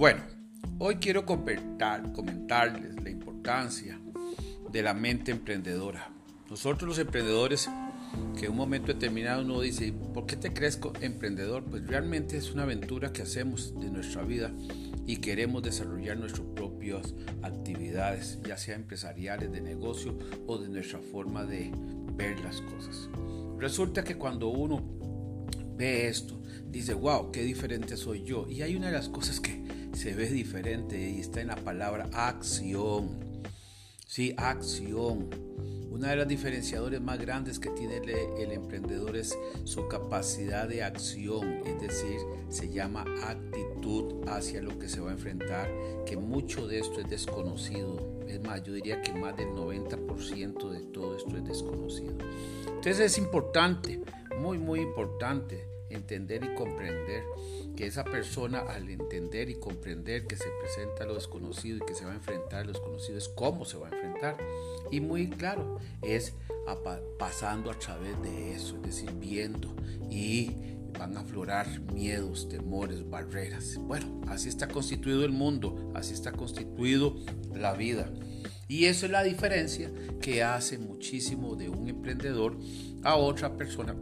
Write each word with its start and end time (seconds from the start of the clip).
Bueno, 0.00 0.22
hoy 0.78 0.94
quiero 0.94 1.26
comentar, 1.26 2.14
comentarles 2.14 3.04
la 3.04 3.10
importancia 3.10 4.00
de 4.72 4.82
la 4.82 4.94
mente 4.94 5.30
emprendedora. 5.30 6.10
Nosotros 6.48 6.88
los 6.88 6.98
emprendedores, 6.98 7.68
que 8.34 8.46
en 8.46 8.52
un 8.52 8.56
momento 8.56 8.94
determinado 8.94 9.42
uno 9.42 9.60
dice, 9.60 9.92
¿por 9.92 10.24
qué 10.24 10.36
te 10.36 10.54
crees 10.54 10.80
emprendedor? 11.02 11.64
Pues 11.64 11.86
realmente 11.86 12.38
es 12.38 12.50
una 12.50 12.62
aventura 12.62 13.12
que 13.12 13.20
hacemos 13.20 13.78
de 13.78 13.90
nuestra 13.90 14.22
vida 14.22 14.50
y 15.04 15.18
queremos 15.18 15.62
desarrollar 15.62 16.16
nuestras 16.16 16.46
propias 16.56 17.12
actividades, 17.42 18.38
ya 18.42 18.56
sea 18.56 18.76
empresariales, 18.76 19.52
de 19.52 19.60
negocio 19.60 20.16
o 20.46 20.56
de 20.56 20.70
nuestra 20.70 21.00
forma 21.00 21.44
de 21.44 21.72
ver 22.14 22.40
las 22.40 22.62
cosas. 22.62 23.10
Resulta 23.58 24.02
que 24.02 24.16
cuando 24.16 24.48
uno 24.48 24.82
ve 25.76 26.08
esto, 26.08 26.40
dice, 26.70 26.94
wow, 26.94 27.30
qué 27.30 27.42
diferente 27.42 27.98
soy 27.98 28.22
yo. 28.22 28.46
Y 28.48 28.62
hay 28.62 28.76
una 28.76 28.86
de 28.86 28.92
las 28.92 29.10
cosas 29.10 29.40
que 29.40 29.59
se 29.92 30.14
ve 30.14 30.28
diferente 30.28 30.98
y 30.98 31.20
está 31.20 31.40
en 31.40 31.48
la 31.48 31.56
palabra 31.56 32.08
acción. 32.12 33.18
Sí, 34.06 34.34
acción. 34.36 35.28
Una 35.90 36.10
de 36.10 36.16
las 36.16 36.28
diferenciadores 36.28 37.00
más 37.00 37.18
grandes 37.18 37.58
que 37.58 37.68
tiene 37.70 37.98
el, 37.98 38.08
el, 38.08 38.52
emprendedor 38.52 39.16
es 39.16 39.36
su 39.64 39.86
capacidad 39.88 40.68
de 40.68 40.82
acción, 40.82 41.62
es 41.66 41.80
decir, 41.80 42.20
se 42.48 42.70
llama 42.70 43.04
actitud 43.24 44.26
hacia 44.28 44.62
lo 44.62 44.78
que 44.78 44.88
se 44.88 45.00
va 45.00 45.10
a 45.10 45.12
enfrentar, 45.12 45.68
que 46.06 46.16
mucho 46.16 46.66
de 46.66 46.78
esto 46.78 47.00
es 47.00 47.10
desconocido. 47.10 48.20
Es 48.26 48.40
más, 48.40 48.62
yo 48.62 48.72
diría 48.72 49.02
que 49.02 49.12
más 49.12 49.36
del 49.36 49.48
90% 49.48 50.70
de 50.70 50.80
todo 50.84 51.16
esto 51.16 51.36
es 51.36 51.44
desconocido. 51.44 52.14
Entonces 52.66 53.00
es 53.00 53.18
importante, 53.18 54.00
muy, 54.38 54.58
muy 54.58 54.80
importante 54.80 55.69
entender 55.90 56.44
y 56.44 56.54
comprender 56.54 57.24
que 57.76 57.86
esa 57.86 58.04
persona 58.04 58.60
al 58.60 58.88
entender 58.88 59.50
y 59.50 59.54
comprender 59.54 60.26
que 60.26 60.36
se 60.36 60.48
presenta 60.60 61.04
lo 61.04 61.14
desconocido 61.14 61.78
y 61.78 61.86
que 61.86 61.94
se 61.94 62.04
va 62.04 62.12
a 62.12 62.16
enfrentar 62.16 62.60
a 62.60 62.64
lo 62.64 62.72
desconocido 62.72 63.18
es 63.18 63.28
cómo 63.28 63.64
se 63.64 63.78
va 63.78 63.88
a 63.88 63.90
enfrentar. 63.90 64.36
Y 64.90 65.00
muy 65.00 65.28
claro, 65.28 65.78
es 66.02 66.34
pasando 67.18 67.70
a 67.70 67.78
través 67.78 68.20
de 68.22 68.54
eso, 68.54 68.76
es 68.76 68.82
decir, 68.82 69.12
viendo 69.12 69.74
y 70.08 70.50
van 70.98 71.16
a 71.16 71.20
aflorar 71.20 71.80
miedos, 71.92 72.48
temores, 72.48 73.08
barreras. 73.08 73.76
Bueno, 73.76 74.20
así 74.28 74.48
está 74.48 74.68
constituido 74.68 75.24
el 75.24 75.32
mundo, 75.32 75.92
así 75.94 76.12
está 76.12 76.32
constituido 76.32 77.16
la 77.54 77.72
vida. 77.72 78.12
Y 78.68 78.84
eso 78.84 79.06
es 79.06 79.12
la 79.12 79.24
diferencia 79.24 79.90
que 80.20 80.42
hace 80.44 80.78
muchísimo 80.78 81.56
de 81.56 81.68
un 81.68 81.88
emprendedor 81.88 82.56
a 83.02 83.16
otra 83.16 83.56
persona 83.56 83.96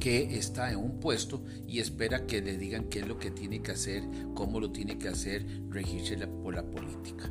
que 0.00 0.36
está 0.36 0.72
en 0.72 0.78
un 0.78 0.98
puesto 0.98 1.42
y 1.68 1.78
espera 1.78 2.26
que 2.26 2.40
le 2.40 2.56
digan 2.56 2.84
qué 2.84 3.00
es 3.00 3.06
lo 3.06 3.18
que 3.18 3.30
tiene 3.30 3.62
que 3.62 3.72
hacer, 3.72 4.02
cómo 4.34 4.58
lo 4.58 4.72
tiene 4.72 4.98
que 4.98 5.08
hacer, 5.08 5.44
regirse 5.68 6.16
por 6.26 6.54
la 6.54 6.64
política. 6.64 7.30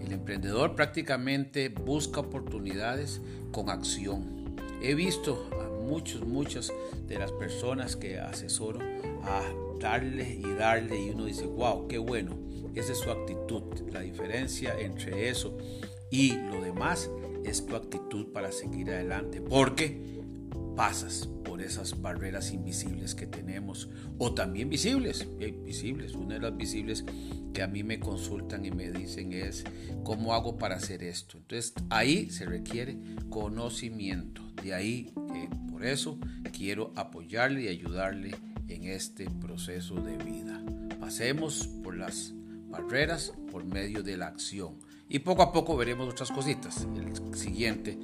El 0.00 0.12
emprendedor 0.12 0.74
prácticamente 0.74 1.68
busca 1.68 2.20
oportunidades 2.20 3.20
con 3.52 3.70
acción. 3.70 4.56
He 4.82 4.94
visto 4.94 5.48
a 5.60 5.68
muchos, 5.82 6.26
muchas 6.26 6.72
de 7.06 7.18
las 7.18 7.32
personas 7.32 7.96
que 7.96 8.18
asesoro 8.18 8.80
a 9.22 9.42
darle 9.80 10.34
y 10.34 10.54
darle 10.54 11.00
y 11.00 11.10
uno 11.10 11.24
dice, 11.24 11.46
wow, 11.46 11.86
qué 11.88 11.98
bueno. 11.98 12.36
Esa 12.74 12.92
es 12.92 12.98
su 12.98 13.10
actitud. 13.10 13.62
La 13.92 14.00
diferencia 14.00 14.78
entre 14.78 15.28
eso 15.28 15.56
y 16.10 16.32
lo 16.32 16.60
demás 16.60 17.10
es 17.44 17.64
tu 17.64 17.76
actitud 17.76 18.32
para 18.32 18.52
seguir 18.52 18.90
adelante. 18.90 19.40
Porque 19.40 20.20
pasas 20.76 21.28
esas 21.60 22.00
barreras 22.00 22.52
invisibles 22.52 23.14
que 23.14 23.26
tenemos 23.26 23.88
o 24.18 24.34
también 24.34 24.68
visibles, 24.68 25.26
visibles. 25.64 26.14
Una 26.14 26.34
de 26.34 26.40
las 26.40 26.56
visibles 26.56 27.04
que 27.52 27.62
a 27.62 27.66
mí 27.66 27.82
me 27.82 27.98
consultan 27.98 28.64
y 28.64 28.70
me 28.70 28.90
dicen 28.90 29.32
es 29.32 29.64
cómo 30.04 30.34
hago 30.34 30.56
para 30.56 30.76
hacer 30.76 31.02
esto. 31.02 31.38
Entonces 31.38 31.74
ahí 31.90 32.30
se 32.30 32.46
requiere 32.46 32.98
conocimiento. 33.30 34.42
De 34.62 34.74
ahí 34.74 35.12
que 35.32 35.48
por 35.70 35.84
eso 35.84 36.18
quiero 36.52 36.92
apoyarle 36.96 37.62
y 37.62 37.68
ayudarle 37.68 38.34
en 38.68 38.84
este 38.84 39.30
proceso 39.30 39.96
de 39.96 40.16
vida. 40.18 40.62
Pasemos 41.00 41.68
por 41.82 41.96
las 41.96 42.32
barreras 42.68 43.32
por 43.50 43.64
medio 43.64 44.02
de 44.02 44.16
la 44.16 44.26
acción. 44.26 44.78
Y 45.08 45.20
poco 45.20 45.42
a 45.42 45.52
poco 45.52 45.76
veremos 45.76 46.08
otras 46.08 46.30
cositas. 46.30 46.86
El 46.96 47.34
siguiente 47.34 47.98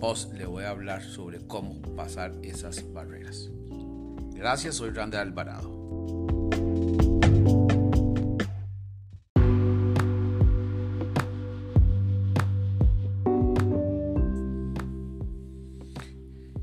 os 0.00 0.32
le 0.32 0.46
voy 0.46 0.64
a 0.64 0.70
hablar 0.70 1.02
sobre 1.02 1.46
cómo 1.46 1.80
pasar 1.94 2.32
esas 2.42 2.90
barreras. 2.92 3.50
Gracias, 4.32 4.76
soy 4.76 4.90
Randy 4.90 5.18
Alvarado. 5.18 5.78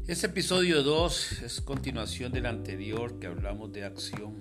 Este 0.08 0.28
episodio 0.28 0.82
2 0.82 1.44
es 1.44 1.62
continuación 1.62 2.32
del 2.32 2.48
anterior 2.48 3.20
que 3.20 3.28
hablamos 3.28 3.72
de 3.72 3.84
acción. 3.84 4.36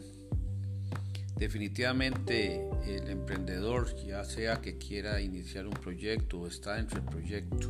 Definitivamente 1.36 2.66
el 2.86 3.10
emprendedor, 3.10 3.94
ya 3.96 4.24
sea 4.24 4.62
que 4.62 4.78
quiera 4.78 5.20
iniciar 5.20 5.66
un 5.66 5.74
proyecto 5.74 6.40
o 6.40 6.46
está 6.46 6.78
entre 6.78 7.00
el 7.00 7.04
proyecto, 7.04 7.68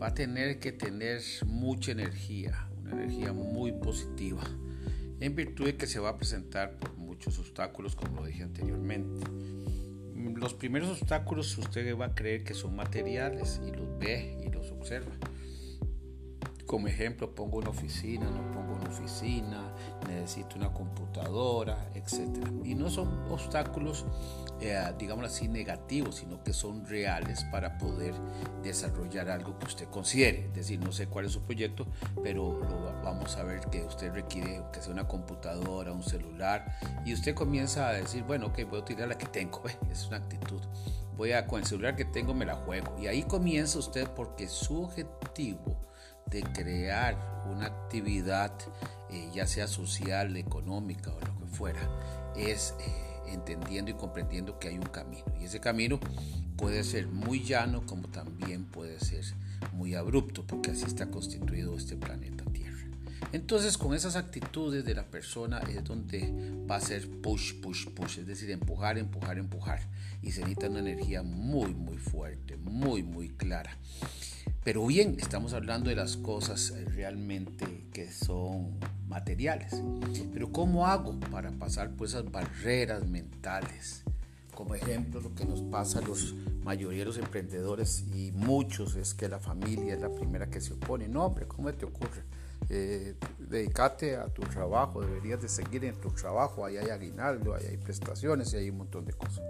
va 0.00 0.08
a 0.08 0.14
tener 0.14 0.58
que 0.58 0.72
tener 0.72 1.22
mucha 1.46 1.92
energía, 1.92 2.68
una 2.80 2.92
energía 2.92 3.32
muy 3.32 3.72
positiva, 3.72 4.42
en 5.20 5.34
virtud 5.34 5.66
de 5.66 5.76
que 5.76 5.86
se 5.86 5.98
va 5.98 6.10
a 6.10 6.16
presentar 6.16 6.78
por 6.78 6.96
muchos 6.96 7.38
obstáculos, 7.38 7.96
como 7.96 8.20
lo 8.20 8.26
dije 8.26 8.42
anteriormente. 8.42 9.26
Los 10.34 10.54
primeros 10.54 11.00
obstáculos 11.00 11.56
usted 11.56 11.96
va 11.96 12.06
a 12.06 12.14
creer 12.14 12.44
que 12.44 12.52
son 12.52 12.76
materiales 12.76 13.60
y 13.66 13.70
los 13.70 13.98
ve 13.98 14.38
y 14.44 14.50
los 14.50 14.70
observa. 14.70 15.12
Como 16.66 16.88
ejemplo, 16.88 17.34
pongo 17.34 17.58
una 17.58 17.70
oficina, 17.70 18.28
no 18.28 18.50
pongo 18.50 18.74
una 18.74 18.88
oficina, 18.90 19.72
necesito 20.08 20.56
una 20.56 20.72
computadora, 20.72 21.90
etc. 21.94 22.44
Y 22.64 22.74
no 22.74 22.90
son 22.90 23.08
obstáculos, 23.30 24.04
eh, 24.60 24.80
digamos 24.98 25.26
así, 25.26 25.48
negativos, 25.48 26.16
sino 26.16 26.42
que 26.42 26.52
son 26.52 26.86
reales 26.86 27.44
para 27.50 27.78
poder 27.78 28.14
desarrollar 28.62 29.28
algo 29.28 29.58
que 29.58 29.66
usted 29.66 29.88
considere. 29.88 30.46
Es 30.46 30.54
decir, 30.54 30.80
no 30.80 30.92
sé 30.92 31.06
cuál 31.06 31.26
es 31.26 31.32
su 31.32 31.42
proyecto, 31.42 31.86
pero 32.22 32.58
lo 32.60 33.02
vamos 33.02 33.36
a 33.36 33.42
ver 33.42 33.60
que 33.70 33.82
usted 33.84 34.12
requiere 34.12 34.62
que 34.72 34.80
sea 34.80 34.92
una 34.92 35.06
computadora, 35.06 35.92
un 35.92 36.02
celular, 36.02 36.78
y 37.04 37.12
usted 37.12 37.34
comienza 37.34 37.88
a 37.88 37.92
decir, 37.92 38.22
bueno, 38.22 38.46
ok, 38.46 38.60
voy 38.68 38.78
a 38.78 38.82
utilizar 38.82 39.08
la 39.08 39.18
que 39.18 39.26
tengo. 39.26 39.62
Es 39.90 40.06
una 40.06 40.18
actitud 40.18 40.60
voy 41.16 41.32
a 41.32 41.46
con 41.46 41.60
el 41.60 41.66
celular 41.66 41.96
que 41.96 42.04
tengo 42.04 42.34
me 42.34 42.44
la 42.44 42.54
juego 42.54 42.94
y 43.00 43.06
ahí 43.06 43.22
comienza 43.22 43.78
usted 43.78 44.06
porque 44.14 44.48
su 44.48 44.82
objetivo 44.82 45.86
de 46.26 46.42
crear 46.42 47.16
una 47.50 47.66
actividad, 47.66 48.52
eh, 49.10 49.30
ya 49.32 49.46
sea 49.46 49.66
social, 49.66 50.36
económica 50.36 51.10
o 51.10 51.20
lo 51.20 51.38
que 51.38 51.46
fuera, 51.46 51.80
es 52.36 52.74
eh, 52.80 53.05
entendiendo 53.28 53.90
y 53.90 53.94
comprendiendo 53.94 54.58
que 54.58 54.68
hay 54.68 54.76
un 54.76 54.86
camino. 54.86 55.24
Y 55.40 55.44
ese 55.44 55.60
camino 55.60 56.00
puede 56.56 56.84
ser 56.84 57.06
muy 57.08 57.42
llano 57.42 57.84
como 57.86 58.08
también 58.08 58.64
puede 58.64 58.98
ser 59.00 59.24
muy 59.72 59.94
abrupto, 59.94 60.46
porque 60.46 60.70
así 60.70 60.84
está 60.84 61.10
constituido 61.10 61.76
este 61.76 61.96
planeta 61.96 62.44
Tierra. 62.44 62.86
Entonces 63.32 63.76
con 63.76 63.94
esas 63.94 64.16
actitudes 64.16 64.84
de 64.84 64.94
la 64.94 65.06
persona 65.06 65.58
es 65.68 65.84
donde 65.84 66.32
va 66.70 66.76
a 66.76 66.80
ser 66.80 67.08
push, 67.22 67.54
push, 67.60 67.88
push, 67.88 68.18
es 68.18 68.26
decir, 68.26 68.50
empujar, 68.50 68.98
empujar, 68.98 69.38
empujar. 69.38 69.80
Y 70.22 70.32
se 70.32 70.40
necesita 70.40 70.68
una 70.68 70.80
energía 70.80 71.22
muy, 71.22 71.74
muy 71.74 71.98
fuerte, 71.98 72.56
muy, 72.56 73.02
muy 73.02 73.30
clara. 73.30 73.76
Pero 74.64 74.84
bien, 74.86 75.16
estamos 75.20 75.52
hablando 75.52 75.90
de 75.90 75.96
las 75.96 76.16
cosas 76.16 76.70
eh, 76.70 76.84
realmente 76.86 77.86
que 77.92 78.10
son 78.10 78.78
materiales. 79.06 79.80
Pero 80.32 80.50
¿cómo 80.50 80.86
hago 80.86 81.18
para 81.20 81.52
pasar 81.52 81.92
por 81.92 82.08
esas 82.08 82.30
barreras 82.30 83.06
mentales? 83.06 84.02
Como 84.54 84.74
ejemplo, 84.74 85.20
lo 85.20 85.34
que 85.34 85.44
nos 85.44 85.62
pasa 85.62 85.98
a 85.98 86.02
los 86.02 86.34
los 87.04 87.18
emprendedores 87.18 88.04
y 88.12 88.32
muchos 88.32 88.96
es 88.96 89.14
que 89.14 89.28
la 89.28 89.38
familia 89.38 89.94
es 89.94 90.00
la 90.00 90.10
primera 90.10 90.50
que 90.50 90.60
se 90.60 90.72
opone. 90.72 91.06
No, 91.06 91.26
hombre, 91.26 91.46
¿cómo 91.46 91.72
te 91.72 91.84
ocurre? 91.84 92.24
Eh, 92.68 93.14
dedícate 93.38 94.16
a 94.16 94.26
tu 94.26 94.42
trabajo, 94.42 95.00
deberías 95.00 95.40
de 95.40 95.48
seguir 95.48 95.84
en 95.84 95.94
tu 96.00 96.10
trabajo, 96.10 96.64
ahí 96.64 96.76
hay 96.76 96.88
aguinaldo, 96.88 97.54
ahí 97.54 97.66
hay 97.70 97.76
prestaciones 97.76 98.52
y 98.52 98.56
hay 98.56 98.70
un 98.70 98.78
montón 98.78 99.04
de 99.04 99.12
cosas. 99.12 99.44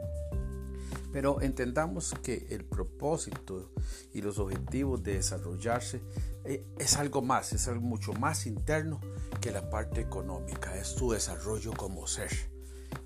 Pero 1.17 1.41
entendamos 1.41 2.15
que 2.23 2.47
el 2.51 2.67
propósito 2.67 3.73
y 4.13 4.21
los 4.21 4.39
objetivos 4.39 5.03
de 5.03 5.15
desarrollarse 5.15 6.03
eh, 6.45 6.67
es 6.79 6.99
algo 6.99 7.23
más, 7.23 7.55
es 7.55 7.69
algo 7.69 7.81
mucho 7.81 8.13
más 8.13 8.45
interno 8.45 9.01
que 9.41 9.51
la 9.51 9.71
parte 9.71 10.03
económica, 10.03 10.77
es 10.77 10.95
tu 10.95 11.13
desarrollo 11.13 11.73
como 11.73 12.07
ser, 12.07 12.31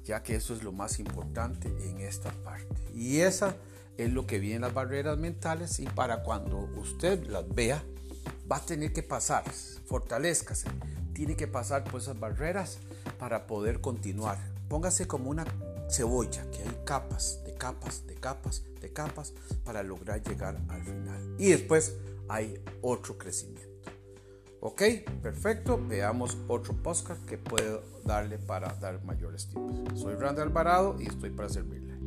ya 0.03 0.25
que 0.25 0.35
eso 0.35 0.55
es 0.55 0.65
lo 0.65 0.73
más 0.73 0.99
importante 0.99 1.69
en 1.89 2.01
esta 2.01 2.33
parte. 2.43 2.75
Y 2.93 3.21
esa 3.21 3.55
es 3.97 4.13
lo 4.13 4.27
que 4.27 4.41
vienen 4.41 4.63
las 4.63 4.75
barreras 4.75 5.17
mentales 5.17 5.79
y 5.79 5.85
para 5.87 6.25
cuando 6.25 6.69
usted 6.81 7.29
las 7.29 7.49
vea, 7.49 7.81
va 8.51 8.57
a 8.57 8.67
tener 8.67 8.93
que 8.93 9.05
pasar, 9.05 9.45
fortalezcase, 9.87 10.67
tiene 11.13 11.37
que 11.37 11.47
pasar 11.47 11.85
por 11.85 12.01
esas 12.01 12.19
barreras 12.19 12.81
para 13.21 13.47
poder 13.47 13.81
continuar. 13.81 14.37
Póngase 14.69 15.07
como 15.07 15.31
una 15.31 15.45
cebolla, 15.89 16.51
que 16.51 16.63
hay 16.65 16.77
capas, 16.85 17.39
capas, 17.61 18.07
de 18.07 18.15
capas, 18.15 18.65
de 18.81 18.91
capas 18.91 19.35
para 19.65 19.83
lograr 19.83 20.23
llegar 20.23 20.59
al 20.69 20.83
final. 20.83 21.37
Y 21.39 21.51
después 21.51 21.95
hay 22.29 22.59
otro 22.81 23.19
crecimiento. 23.19 23.69
Ok, 24.61 24.83
perfecto. 25.23 25.79
Veamos 25.87 26.39
otro 26.49 26.75
podcast 26.83 27.23
que 27.27 27.37
puedo 27.37 27.83
darle 28.05 28.39
para 28.39 28.75
dar 28.75 29.05
mayores 29.05 29.49
tips. 29.49 30.01
Soy 30.01 30.15
Randy 30.15 30.41
Alvarado 30.41 30.97
y 30.99 31.07
estoy 31.07 31.31
para 31.31 31.49
servirle. 31.51 31.99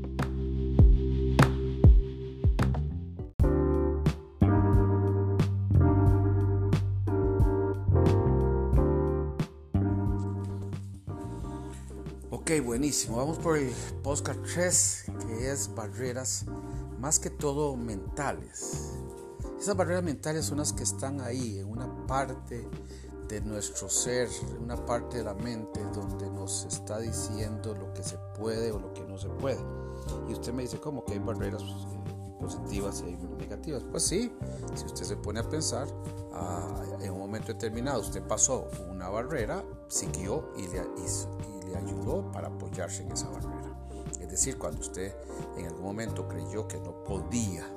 Buenísimo. 12.59 13.17
Vamos 13.17 13.39
por 13.39 13.57
el 13.57 13.71
podcast 14.03 14.39
3, 14.53 15.05
que 15.25 15.51
es 15.51 15.73
barreras 15.73 16.45
más 16.99 17.17
que 17.17 17.29
todo 17.29 17.75
mentales. 17.75 18.91
Esas 19.59 19.75
barreras 19.75 20.03
mentales 20.03 20.45
son 20.45 20.59
las 20.59 20.73
que 20.73 20.83
están 20.83 21.21
ahí, 21.21 21.59
en 21.59 21.69
una 21.69 22.05
parte 22.05 22.67
de 23.27 23.41
nuestro 23.41 23.89
ser, 23.89 24.29
en 24.55 24.63
una 24.63 24.75
parte 24.85 25.17
de 25.17 25.23
la 25.23 25.33
mente 25.33 25.79
donde 25.93 26.29
nos 26.29 26.65
está 26.65 26.99
diciendo 26.99 27.73
lo 27.73 27.93
que 27.93 28.03
se 28.03 28.17
puede 28.37 28.71
o 28.71 28.79
lo 28.79 28.93
que 28.93 29.01
no 29.05 29.17
se 29.17 29.29
puede. 29.29 29.59
Y 30.29 30.33
usted 30.33 30.53
me 30.53 30.63
dice, 30.63 30.79
¿cómo 30.79 31.03
que 31.05 31.13
hay 31.13 31.19
barreras 31.19 31.61
eh, 31.61 32.35
positivas 32.39 33.03
y 33.07 33.15
negativas? 33.37 33.83
Pues 33.89 34.03
sí, 34.03 34.31
si 34.75 34.85
usted 34.85 35.05
se 35.05 35.17
pone 35.17 35.39
a 35.39 35.49
pensar, 35.49 35.87
ah, 36.33 36.83
en 37.01 37.13
un 37.13 37.19
momento 37.19 37.47
determinado 37.53 38.01
usted 38.01 38.21
pasó 38.21 38.67
una 38.91 39.09
barrera, 39.09 39.63
siguió 39.87 40.51
y 40.57 40.67
le, 40.67 40.79
y 40.79 41.52
ayudó 41.75 42.31
para 42.31 42.47
apoyarse 42.47 43.03
en 43.03 43.11
esa 43.11 43.29
barrera. 43.29 43.73
Es 44.19 44.29
decir, 44.29 44.57
cuando 44.57 44.81
usted 44.81 45.15
en 45.57 45.67
algún 45.67 45.83
momento 45.83 46.27
creyó 46.27 46.67
que 46.67 46.79
no 46.79 47.03
podía 47.03 47.67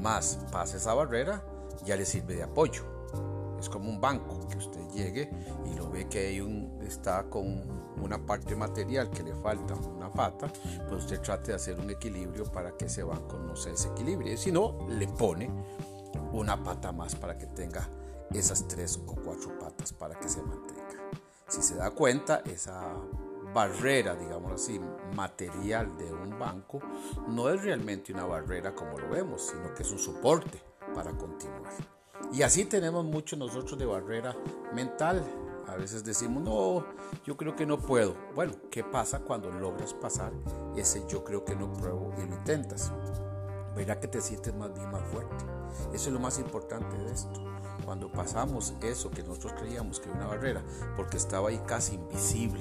más 0.00 0.38
pase 0.52 0.76
esa 0.76 0.94
barrera, 0.94 1.42
ya 1.84 1.96
le 1.96 2.04
sirve 2.04 2.36
de 2.36 2.42
apoyo. 2.42 2.82
Es 3.58 3.68
como 3.68 3.88
un 3.88 4.00
banco 4.00 4.46
que 4.48 4.58
usted 4.58 4.80
llegue 4.90 5.30
y 5.64 5.74
lo 5.74 5.90
ve 5.90 6.06
que 6.08 6.28
hay 6.28 6.40
un, 6.40 6.78
está 6.86 7.24
con 7.24 7.64
una 8.02 8.24
parte 8.24 8.54
material 8.54 9.10
que 9.10 9.22
le 9.22 9.34
falta 9.34 9.74
una 9.74 10.12
pata, 10.12 10.52
pues 10.88 11.04
usted 11.04 11.20
trate 11.20 11.52
de 11.52 11.54
hacer 11.54 11.80
un 11.80 11.90
equilibrio 11.90 12.44
para 12.44 12.76
que 12.76 12.84
ese 12.84 13.02
banco 13.02 13.38
no 13.38 13.56
se 13.56 13.70
desequilibre. 13.70 14.36
Si 14.36 14.52
no, 14.52 14.86
le 14.88 15.08
pone 15.08 15.50
una 16.32 16.62
pata 16.62 16.92
más 16.92 17.14
para 17.14 17.38
que 17.38 17.46
tenga 17.46 17.88
esas 18.30 18.68
tres 18.68 19.00
o 19.06 19.14
cuatro 19.14 19.58
patas 19.58 19.92
para 19.92 20.18
que 20.18 20.28
se 20.28 20.42
mantenga. 20.42 20.82
Si 21.48 21.62
se 21.62 21.76
da 21.76 21.90
cuenta, 21.90 22.42
esa 22.44 22.82
barrera, 23.56 24.14
digamos 24.14 24.52
así, 24.52 24.78
material 25.14 25.96
de 25.96 26.12
un 26.12 26.38
banco, 26.38 26.78
no 27.26 27.48
es 27.48 27.62
realmente 27.64 28.12
una 28.12 28.26
barrera 28.26 28.74
como 28.74 28.98
lo 28.98 29.08
vemos, 29.08 29.46
sino 29.46 29.72
que 29.74 29.82
es 29.82 29.90
un 29.90 29.98
soporte 29.98 30.60
para 30.94 31.12
continuar. 31.12 31.72
Y 32.34 32.42
así 32.42 32.66
tenemos 32.66 33.02
mucho 33.06 33.34
nosotros 33.34 33.78
de 33.78 33.86
barrera 33.86 34.36
mental. 34.74 35.24
A 35.68 35.74
veces 35.74 36.04
decimos, 36.04 36.42
no, 36.42 36.84
yo 37.24 37.38
creo 37.38 37.56
que 37.56 37.64
no 37.64 37.78
puedo. 37.78 38.14
Bueno, 38.34 38.52
¿qué 38.70 38.84
pasa 38.84 39.20
cuando 39.20 39.50
logras 39.50 39.94
pasar 39.94 40.34
ese 40.76 41.02
yo 41.08 41.24
creo 41.24 41.42
que 41.46 41.56
no 41.56 41.72
pruebo 41.72 42.12
y 42.18 42.28
lo 42.28 42.36
intentas? 42.36 42.92
Verá 43.74 43.98
que 43.98 44.06
te 44.06 44.20
sientes 44.20 44.54
más 44.54 44.74
bien 44.74 44.90
más 44.90 45.02
fuerte. 45.08 45.46
Eso 45.94 46.10
es 46.10 46.12
lo 46.12 46.20
más 46.20 46.38
importante 46.38 46.94
de 46.98 47.10
esto. 47.10 47.42
Cuando 47.86 48.12
pasamos 48.12 48.74
eso 48.82 49.10
que 49.10 49.22
nosotros 49.22 49.54
creíamos 49.54 49.98
que 49.98 50.10
era 50.10 50.18
una 50.18 50.26
barrera, 50.26 50.62
porque 50.94 51.16
estaba 51.16 51.48
ahí 51.48 51.62
casi 51.66 51.94
invisible, 51.94 52.60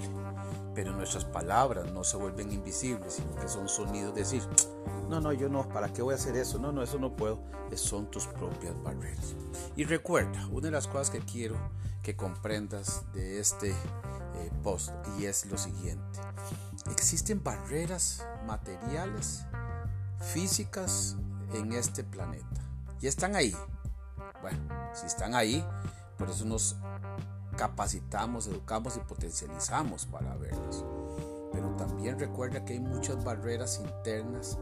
pero 0.75 0.91
nuestras 0.91 1.23
palabras 1.23 1.91
no 1.91 2.03
se 2.03 2.17
vuelven 2.17 2.51
invisibles, 2.51 3.13
sino 3.13 3.33
que 3.35 3.47
son 3.47 3.69
sonidos 3.69 4.13
de 4.13 4.21
decir, 4.21 4.43
no, 5.09 5.21
no, 5.21 5.31
yo 5.31 5.47
no, 5.47 5.67
¿para 5.69 5.91
qué 5.93 6.01
voy 6.01 6.13
a 6.13 6.17
hacer 6.17 6.35
eso? 6.35 6.59
No, 6.59 6.73
no, 6.73 6.83
eso 6.83 6.99
no 6.99 7.15
puedo. 7.15 7.39
Son 7.75 8.11
tus 8.11 8.27
propias 8.27 8.81
barreras. 8.83 9.33
Y 9.75 9.85
recuerda, 9.85 10.47
una 10.51 10.67
de 10.67 10.71
las 10.71 10.87
cosas 10.87 11.09
que 11.09 11.19
quiero 11.19 11.57
que 12.03 12.15
comprendas 12.15 13.03
de 13.13 13.39
este 13.39 13.71
eh, 13.71 14.51
post 14.63 14.91
y 15.17 15.25
es 15.25 15.45
lo 15.45 15.57
siguiente. 15.57 16.19
Existen 16.91 17.43
barreras 17.43 18.25
materiales, 18.45 19.43
físicas 20.33 21.15
en 21.53 21.73
este 21.73 22.03
planeta. 22.03 22.61
Y 23.01 23.07
están 23.07 23.35
ahí. 23.35 23.55
Bueno, 24.41 24.59
si 24.93 25.05
están 25.05 25.35
ahí, 25.35 25.65
por 26.17 26.29
eso 26.29 26.45
nos 26.45 26.75
capacitamos, 27.55 28.47
educamos 28.47 28.97
y 28.97 28.99
potencializamos 28.99 30.05
para 30.05 30.35
verlos. 30.35 30.83
Pero 31.51 31.69
también 31.77 32.19
recuerda 32.19 32.65
que 32.65 32.73
hay 32.73 32.79
muchas 32.79 33.23
barreras 33.23 33.81
internas 33.83 34.57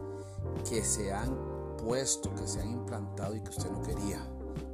que 0.70 0.84
se 0.84 1.14
han 1.14 1.36
puesto, 1.78 2.34
que 2.36 2.48
se 2.48 2.62
han 2.62 2.70
implantado 2.70 3.36
y 3.36 3.42
que 3.42 3.50
usted 3.50 3.70
no 3.72 3.82
quería 3.82 4.20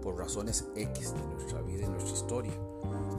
por 0.02 0.18
razones 0.18 0.66
X 0.76 1.14
de 1.14 1.28
nuestra 1.34 1.62
vida 1.62 1.86
y 1.86 1.90
nuestra 1.90 2.14
historia. 2.14 2.54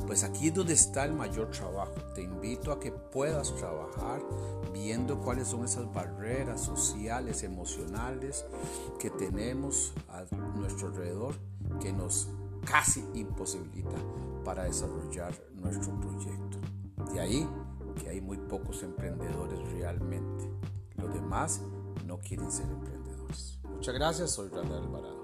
Pues 0.06 0.24
aquí 0.24 0.48
es 0.48 0.54
donde 0.54 0.72
está 0.72 1.04
el 1.04 1.12
mayor 1.12 1.50
trabajo. 1.50 1.92
Te 2.14 2.22
invito 2.22 2.72
a 2.72 2.80
que 2.80 2.90
puedas 2.90 3.54
trabajar 3.54 4.20
viendo 4.72 5.20
cuáles 5.20 5.48
son 5.48 5.64
esas 5.64 5.92
barreras 5.92 6.60
sociales, 6.60 7.42
emocionales 7.42 8.44
que 8.98 9.10
tenemos 9.10 9.92
a 10.08 10.24
nuestro 10.56 10.88
alrededor 10.88 11.34
que 11.80 11.92
nos 11.92 12.28
casi 12.64 13.04
imposibilita 13.14 13.96
para 14.44 14.64
desarrollar 14.64 15.34
nuestro 15.54 15.98
proyecto. 16.00 16.58
De 17.12 17.20
ahí 17.20 17.48
que 18.00 18.08
hay 18.08 18.20
muy 18.20 18.38
pocos 18.38 18.82
emprendedores 18.82 19.58
realmente. 19.72 20.50
Los 20.96 21.12
demás 21.12 21.62
no 22.06 22.18
quieren 22.18 22.50
ser 22.50 22.66
emprendedores. 22.66 23.58
Muchas 23.64 23.94
gracias, 23.94 24.30
soy 24.32 24.48
Randall 24.48 24.84
Alvarado. 24.84 25.20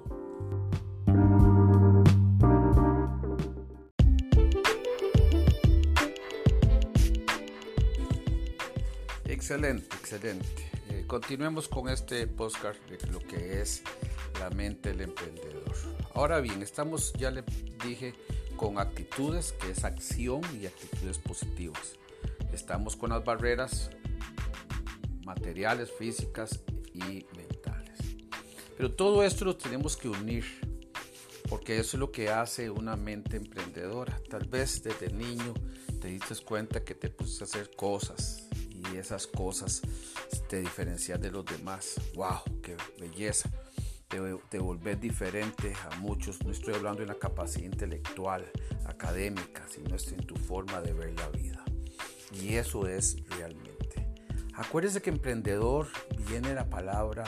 Excelente, 9.25 9.97
excelente. 9.97 10.71
Eh, 10.89 11.05
continuemos 11.07 11.69
con 11.69 11.89
este 11.89 12.27
postcard 12.27 12.77
de 12.89 13.07
lo 13.13 13.21
que 13.21 13.61
es 13.61 13.83
la 14.41 14.51
mente 14.51 14.91
del 14.91 15.03
emprendedor. 15.03 15.75
Ahora 16.15 16.41
bien, 16.41 16.63
estamos, 16.63 17.13
ya 17.13 17.31
le 17.31 17.45
dije, 17.85 18.15
con 18.57 18.79
actitudes, 18.79 19.53
que 19.53 19.71
es 19.71 19.85
acción 19.85 20.41
y 20.61 20.67
actitudes 20.67 21.19
positivas. 21.19 21.95
Estamos 22.53 22.97
con 22.97 23.11
las 23.11 23.25
barreras 23.25 23.91
materiales, 25.25 25.91
físicas 25.93 26.61
y 26.95 27.27
mentales. 27.37 27.99
Pero 28.77 28.93
todo 28.93 29.23
esto 29.23 29.45
lo 29.45 29.57
tenemos 29.57 29.97
que 29.97 30.09
unir, 30.09 30.45
porque 31.49 31.79
eso 31.79 31.97
es 31.97 32.01
lo 32.01 32.11
que 32.11 32.31
hace 32.31 32.71
una 32.71 32.97
mente 32.97 33.37
emprendedora. 33.37 34.21
Tal 34.29 34.47
vez 34.47 34.83
desde 34.83 35.11
niño 35.11 35.55
te 36.01 36.09
diste 36.09 36.35
cuenta 36.45 36.85
que 36.85 36.95
te 36.95 37.11
pusiste 37.11 37.45
a 37.45 37.47
hacer 37.47 37.71
cosas 37.77 38.49
y 38.71 38.97
esas 38.97 39.27
cosas 39.27 39.83
te 40.49 40.61
diferencian 40.61 41.21
de 41.21 41.31
los 41.31 41.45
demás. 41.45 42.01
¡Wow! 42.15 42.41
¡Qué 42.63 42.77
belleza! 42.99 43.51
Te, 44.17 44.39
te 44.49 44.59
volvés 44.59 45.01
diferente 45.01 45.73
a 45.91 45.97
muchos. 45.97 46.43
No 46.45 46.51
estoy 46.51 46.75
hablando 46.75 47.01
de 47.01 47.07
una 47.07 47.19
capacidad 47.19 47.65
intelectual, 47.65 48.51
académica, 48.87 49.67
sino 49.69 49.97
en 49.97 50.27
tu 50.27 50.37
forma 50.37 50.81
de 50.81 50.93
ver 50.93 51.15
la 51.19 51.29
vida. 51.29 51.65
Y 52.33 52.55
eso 52.55 52.87
es 52.87 53.17
realmente. 53.31 54.09
Acuérdese 54.55 55.03
que 55.03 55.11
emprendedor 55.11 55.89
viene 56.29 56.55
la 56.55 56.69
palabra 56.69 57.25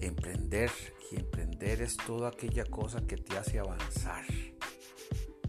emprender 0.00 0.70
y 1.10 1.16
emprender 1.16 1.80
es 1.80 1.96
toda 1.96 2.28
aquella 2.28 2.64
cosa 2.64 3.06
que 3.06 3.16
te 3.16 3.36
hace 3.38 3.58
avanzar. 3.58 4.24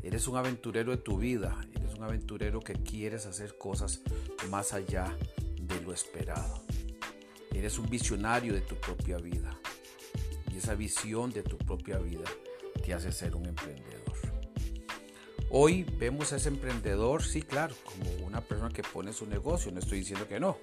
Eres 0.04 0.28
un 0.28 0.38
aventurero 0.38 0.92
de 0.92 0.98
tu 0.98 1.18
vida, 1.18 1.58
eres 1.76 1.96
un 1.96 2.04
aventurero 2.04 2.60
que 2.60 2.74
quieres 2.74 3.26
hacer 3.26 3.58
cosas 3.58 4.02
más 4.50 4.74
allá 4.74 5.18
de 5.60 5.82
lo 5.82 5.92
esperado. 5.92 6.64
Eres 7.52 7.80
un 7.80 7.90
visionario 7.90 8.54
de 8.54 8.62
tu 8.62 8.76
propia 8.76 9.18
vida 9.18 9.60
esa 10.60 10.76
visión 10.76 11.32
de 11.32 11.44
tu 11.44 11.58
propia 11.58 11.98
vida 11.98 12.26
te 12.84 12.94
hace 12.94 13.12
ser 13.12 13.36
un 13.36 13.46
emprendedor. 13.46 13.98
Hoy 15.50 15.84
vemos 15.98 16.34
a 16.34 16.36
ese 16.36 16.50
emprendedor, 16.50 17.24
sí, 17.24 17.42
claro, 17.42 17.74
como 17.86 18.26
una 18.26 18.42
persona 18.42 18.70
que 18.70 18.84
pone 18.84 19.14
su 19.14 19.26
negocio, 19.26 19.72
no 19.72 19.80
estoy 19.80 20.00
diciendo 20.00 20.28
que 20.28 20.40
no, 20.40 20.58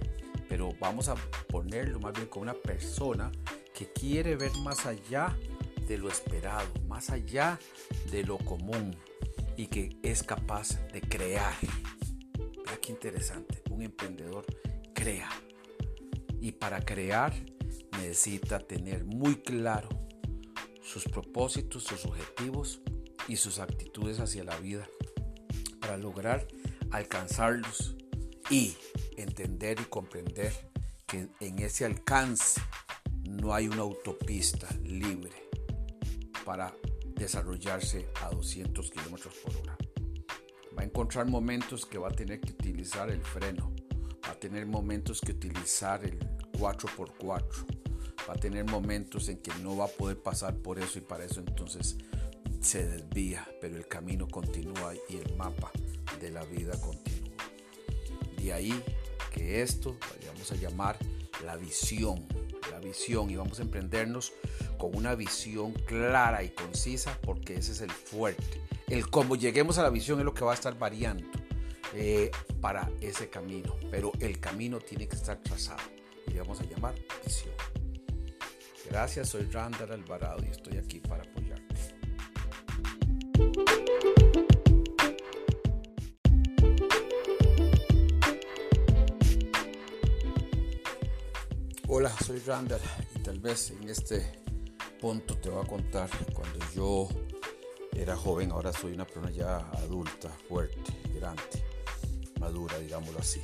pero 0.49 0.75
vamos 0.79 1.09
a 1.09 1.15
ponerlo 1.49 2.01
más 2.01 2.13
bien 2.13 2.27
como 2.27 2.43
una 2.43 2.55
persona 2.55 3.33
que 3.73 3.91
quiere 3.93 4.37
ver 4.37 4.53
más 4.59 4.85
allá 4.85 5.37
de 5.89 5.99
lo 5.99 6.09
esperado, 6.09 6.69
más 6.87 7.11
allá 7.11 7.59
de 8.11 8.25
lo 8.25 8.39
común 8.39 8.95
y 9.57 9.67
que 9.67 9.97
es 10.03 10.23
capaz 10.23 10.79
de 10.93 11.01
crear. 11.01 11.55
Mira 12.37 12.77
qué 12.81 12.93
interesante, 12.93 13.63
un 13.71 13.83
emprendedor 13.83 14.45
crea. 14.95 15.31
Y 16.41 16.53
para 16.53 16.85
crear 16.85 17.33
necesita 17.99 18.59
tener 18.59 19.05
muy 19.05 19.37
claro 19.37 19.89
sus 20.83 21.05
propósitos, 21.05 21.85
sus 21.85 22.05
objetivos 22.05 22.81
y 23.29 23.37
sus 23.37 23.59
actitudes 23.59 24.21
hacia 24.21 24.45
la 24.45 24.57
vida 24.59 24.89
para 25.81 25.97
lograr 25.97 26.47
alcanzarlos 26.91 27.97
y 28.51 28.77
entender 29.17 29.81
y 29.81 29.85
comprender 29.85 30.53
que 31.07 31.29
en 31.41 31.59
ese 31.59 31.85
alcance 31.85 32.61
no 33.29 33.55
hay 33.55 33.69
una 33.69 33.83
autopista 33.83 34.69
libre 34.83 35.33
para 36.45 36.75
desarrollarse 37.15 38.09
a 38.23 38.31
200 38.31 38.91
kilómetros 38.91 39.35
por 39.37 39.57
hora. 39.57 39.77
Va 40.77 40.83
a 40.83 40.85
encontrar 40.85 41.27
momentos 41.27 41.87
que 41.87 41.99
va 41.99 42.09
a 42.09 42.13
tener 42.13 42.41
que 42.41 42.53
utilizar 42.53 43.11
el 43.11 43.23
freno, 43.23 43.73
va 44.27 44.33
a 44.33 44.39
tener 44.39 44.67
momentos 44.67 45.21
que 45.21 45.33
utilizar 45.33 46.05
el 46.05 46.19
4x4, 46.53 47.84
va 48.29 48.35
a 48.35 48.37
tener 48.37 48.65
momentos 48.65 49.29
en 49.29 49.39
que 49.39 49.53
no 49.63 49.77
va 49.77 49.87
a 49.87 49.89
poder 49.89 50.19
pasar 50.19 50.57
por 50.57 50.79
eso 50.79 50.99
y 50.99 51.03
para 51.03 51.25
eso 51.25 51.41
entonces 51.41 51.97
se 52.61 52.87
desvía, 52.87 53.47
pero 53.61 53.77
el 53.77 53.87
camino 53.87 54.27
continúa 54.29 54.95
y 55.09 55.17
el 55.17 55.35
mapa 55.37 55.71
de 56.21 56.31
la 56.31 56.45
vida 56.45 56.73
continúa. 56.81 57.45
De 58.39 58.53
ahí 58.53 58.83
que 59.33 59.63
esto 59.63 59.97
vamos 60.27 60.51
a 60.53 60.57
llamar 60.57 60.97
la 61.45 61.57
visión, 61.57 62.27
la 62.71 62.79
visión 62.81 63.31
y 63.31 63.37
vamos 63.37 63.59
a 63.59 63.63
emprendernos 63.63 64.33
con 64.79 64.97
una 64.97 65.15
visión 65.15 65.73
clara 65.73 66.43
y 66.43 66.51
concisa 66.51 67.19
porque 67.23 67.55
ese 67.55 67.73
es 67.73 67.81
el 67.81 67.91
fuerte. 67.91 68.63
El 68.87 69.09
cómo 69.11 69.37
lleguemos 69.37 69.79
a 69.79 69.83
la 69.83 69.91
visión 69.91 70.19
es 70.19 70.25
lo 70.25 70.35
que 70.35 70.45
va 70.45 70.53
a 70.53 70.55
estar 70.55 70.79
variando 70.79 71.27
eh, 71.95 72.31
para 72.61 72.91
ese 73.01 73.29
camino, 73.29 73.77
pero 73.91 74.13
el 74.21 74.41
camino 74.41 74.79
tiene 74.79 75.07
que 75.09 75.17
estar 75.17 75.39
trazado 75.43 75.83
le 76.33 76.41
vamos 76.41 76.61
a 76.61 76.65
llamar 76.65 76.95
visión. 77.25 77.55
Gracias, 78.95 79.31
soy 79.31 79.43
Randall 79.51 79.91
Alvarado 79.91 80.41
y 80.47 80.51
estoy 80.51 80.79
aquí 80.79 81.01
para 81.01 81.25
apoyarte. 81.25 81.75
Hola, 91.89 92.09
soy 92.25 92.39
Randall 92.47 92.81
y 93.17 93.19
tal 93.19 93.41
vez 93.41 93.73
en 93.73 93.89
este 93.89 94.31
punto 95.01 95.37
te 95.39 95.51
voy 95.51 95.65
a 95.65 95.67
contar 95.67 96.09
cuando 96.33 96.61
yo 96.73 97.09
era 97.97 98.17
joven, 98.17 98.53
ahora 98.53 98.73
soy 98.73 98.93
una 98.93 99.07
persona 99.07 99.33
ya 99.33 99.57
adulta, 99.73 100.29
fuerte, 100.49 100.81
grande, 101.13 101.43
madura, 102.39 102.79
digámoslo 102.79 103.19
así. 103.19 103.41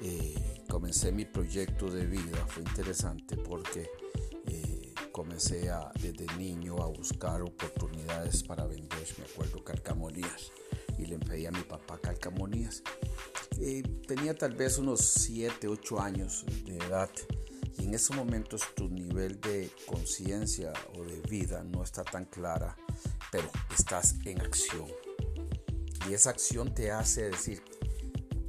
Eh, 0.00 0.62
comencé 0.70 1.12
mi 1.12 1.26
proyecto 1.26 1.90
de 1.90 2.06
vida, 2.06 2.46
fue 2.46 2.62
interesante 2.62 3.36
porque 3.36 3.90
comencé 5.14 5.70
a, 5.70 5.92
desde 6.02 6.26
niño 6.36 6.82
a 6.82 6.86
buscar 6.86 7.40
oportunidades 7.40 8.42
para 8.42 8.66
vender, 8.66 9.06
me 9.16 9.24
acuerdo, 9.24 9.62
calcamonías 9.62 10.50
y 10.98 11.06
le 11.06 11.20
pedí 11.20 11.46
a 11.46 11.52
mi 11.52 11.62
papá 11.62 12.00
calcamonías. 12.00 12.82
Eh, 13.60 13.84
tenía 14.08 14.34
tal 14.34 14.56
vez 14.56 14.76
unos 14.76 15.02
7, 15.02 15.68
8 15.68 16.00
años 16.00 16.44
de 16.64 16.78
edad 16.78 17.10
y 17.78 17.84
en 17.84 17.94
esos 17.94 18.16
momentos 18.16 18.62
tu 18.74 18.88
nivel 18.88 19.40
de 19.40 19.70
conciencia 19.86 20.72
o 20.98 21.04
de 21.04 21.20
vida 21.30 21.62
no 21.62 21.84
está 21.84 22.02
tan 22.02 22.24
clara, 22.24 22.76
pero 23.30 23.48
estás 23.72 24.16
en 24.24 24.40
acción. 24.40 24.88
Y 26.08 26.14
esa 26.14 26.30
acción 26.30 26.74
te 26.74 26.90
hace 26.90 27.30
decir, 27.30 27.62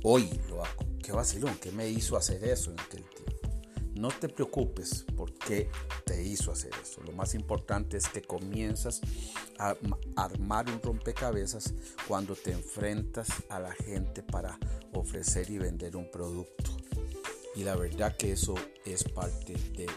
hoy 0.01 0.41
lo 0.50 0.65
hago. 0.65 0.84
Qué 1.03 1.12
vacilón, 1.12 1.60
¿qué 1.62 1.72
me 1.72 1.88
hizo 1.88 2.17
hacer 2.17 2.43
eso 2.43 2.72
en 2.72 2.79
aquel 2.79 3.03
tiempo? 3.03 3.36
No 3.93 4.10
te 4.10 4.27
preocupes 4.27 5.05
por 5.15 5.25
qué 5.45 5.69
te 6.05 6.23
hizo 6.23 6.51
hacer 6.51 6.71
eso. 6.81 7.01
Lo 7.03 7.11
más 7.11 7.35
importante 7.35 7.97
es 7.97 8.07
que 8.07 8.21
comienzas 8.21 9.01
a 9.57 9.75
armar 10.15 10.69
un 10.69 10.81
rompecabezas 10.81 11.73
cuando 12.07 12.35
te 12.35 12.51
enfrentas 12.51 13.27
a 13.49 13.59
la 13.59 13.71
gente 13.71 14.23
para 14.23 14.57
ofrecer 14.93 15.49
y 15.49 15.57
vender 15.57 15.95
un 15.95 16.09
producto 16.09 16.75
y 17.55 17.63
la 17.63 17.75
verdad 17.75 18.15
que 18.17 18.33
eso 18.33 18.55
es 18.85 19.03
parte 19.03 19.53
de 19.75 19.87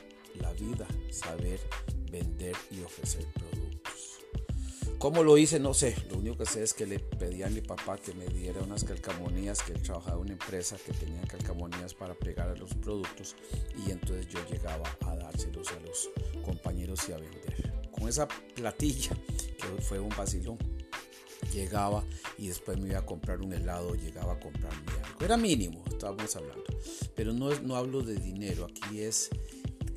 la 0.40 0.52
vida, 0.52 0.86
saber 1.10 1.58
vender 2.10 2.54
y 2.70 2.82
ofrecer 2.82 3.26
productos. 3.34 3.67
¿Cómo 4.98 5.22
lo 5.22 5.38
hice? 5.38 5.60
No 5.60 5.74
sé. 5.74 5.94
Lo 6.10 6.18
único 6.18 6.38
que 6.38 6.46
sé 6.46 6.64
es 6.64 6.74
que 6.74 6.84
le 6.84 6.98
pedí 6.98 7.44
a 7.44 7.48
mi 7.48 7.60
papá 7.60 7.96
que 7.98 8.12
me 8.14 8.26
diera 8.26 8.60
unas 8.60 8.82
calcamonías, 8.82 9.62
que 9.62 9.72
él 9.72 9.80
trabajaba 9.80 10.16
en 10.16 10.22
una 10.22 10.32
empresa 10.32 10.76
que 10.84 10.92
tenía 10.92 11.22
calcamonías 11.22 11.94
para 11.94 12.14
pegar 12.14 12.48
a 12.48 12.56
los 12.56 12.74
productos 12.74 13.36
y 13.86 13.92
entonces 13.92 14.26
yo 14.26 14.40
llegaba 14.50 14.92
a 15.06 15.14
dárselos 15.14 15.68
a 15.70 15.86
los 15.86 16.10
compañeros 16.44 17.08
y 17.08 17.12
a 17.12 17.18
vender. 17.18 17.72
Con 17.92 18.08
esa 18.08 18.26
platilla, 18.26 19.16
que 19.56 19.82
fue 19.82 20.00
un 20.00 20.08
vacilón, 20.10 20.58
llegaba 21.52 22.02
y 22.36 22.48
después 22.48 22.76
me 22.80 22.88
iba 22.88 22.98
a 22.98 23.06
comprar 23.06 23.40
un 23.40 23.52
helado, 23.52 23.94
llegaba 23.94 24.32
a 24.32 24.40
comprarme 24.40 24.92
algo. 25.04 25.24
Era 25.24 25.36
mínimo, 25.36 25.84
estábamos 25.88 26.34
hablando. 26.34 26.64
Pero 27.14 27.32
no, 27.32 27.50
no 27.60 27.76
hablo 27.76 28.02
de 28.02 28.16
dinero, 28.16 28.66
aquí 28.66 29.02
es 29.02 29.30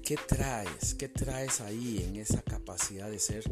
qué 0.03 0.15
traes, 0.15 0.93
qué 0.93 1.07
traes 1.07 1.59
ahí 1.59 2.05
en 2.07 2.17
esa 2.17 2.43
capacidad 2.43 3.09
de 3.09 3.17
ser 3.17 3.43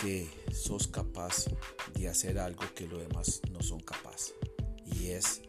que 0.00 0.30
sos 0.52 0.86
capaz 0.86 1.46
de 1.94 2.08
hacer 2.08 2.38
algo 2.38 2.62
que 2.74 2.86
los 2.86 3.00
demás 3.00 3.40
no 3.50 3.60
son 3.62 3.80
capaces. 3.80 4.34
Y 4.86 5.08
es 5.08 5.42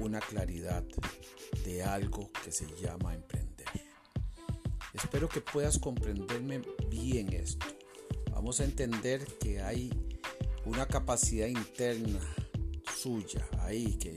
una 0.00 0.20
claridad 0.20 0.84
de 1.64 1.82
algo 1.82 2.30
que 2.44 2.52
se 2.52 2.66
llama 2.80 3.14
emprender. 3.14 3.68
Espero 4.92 5.28
que 5.28 5.40
puedas 5.40 5.78
comprenderme 5.78 6.62
bien 6.88 7.32
esto. 7.32 7.66
Vamos 8.30 8.60
a 8.60 8.64
entender 8.64 9.24
que 9.38 9.60
hay 9.60 9.90
una 10.64 10.86
capacidad 10.86 11.46
interna 11.46 12.20
suya 12.96 13.46
ahí 13.60 13.96
que 13.96 14.16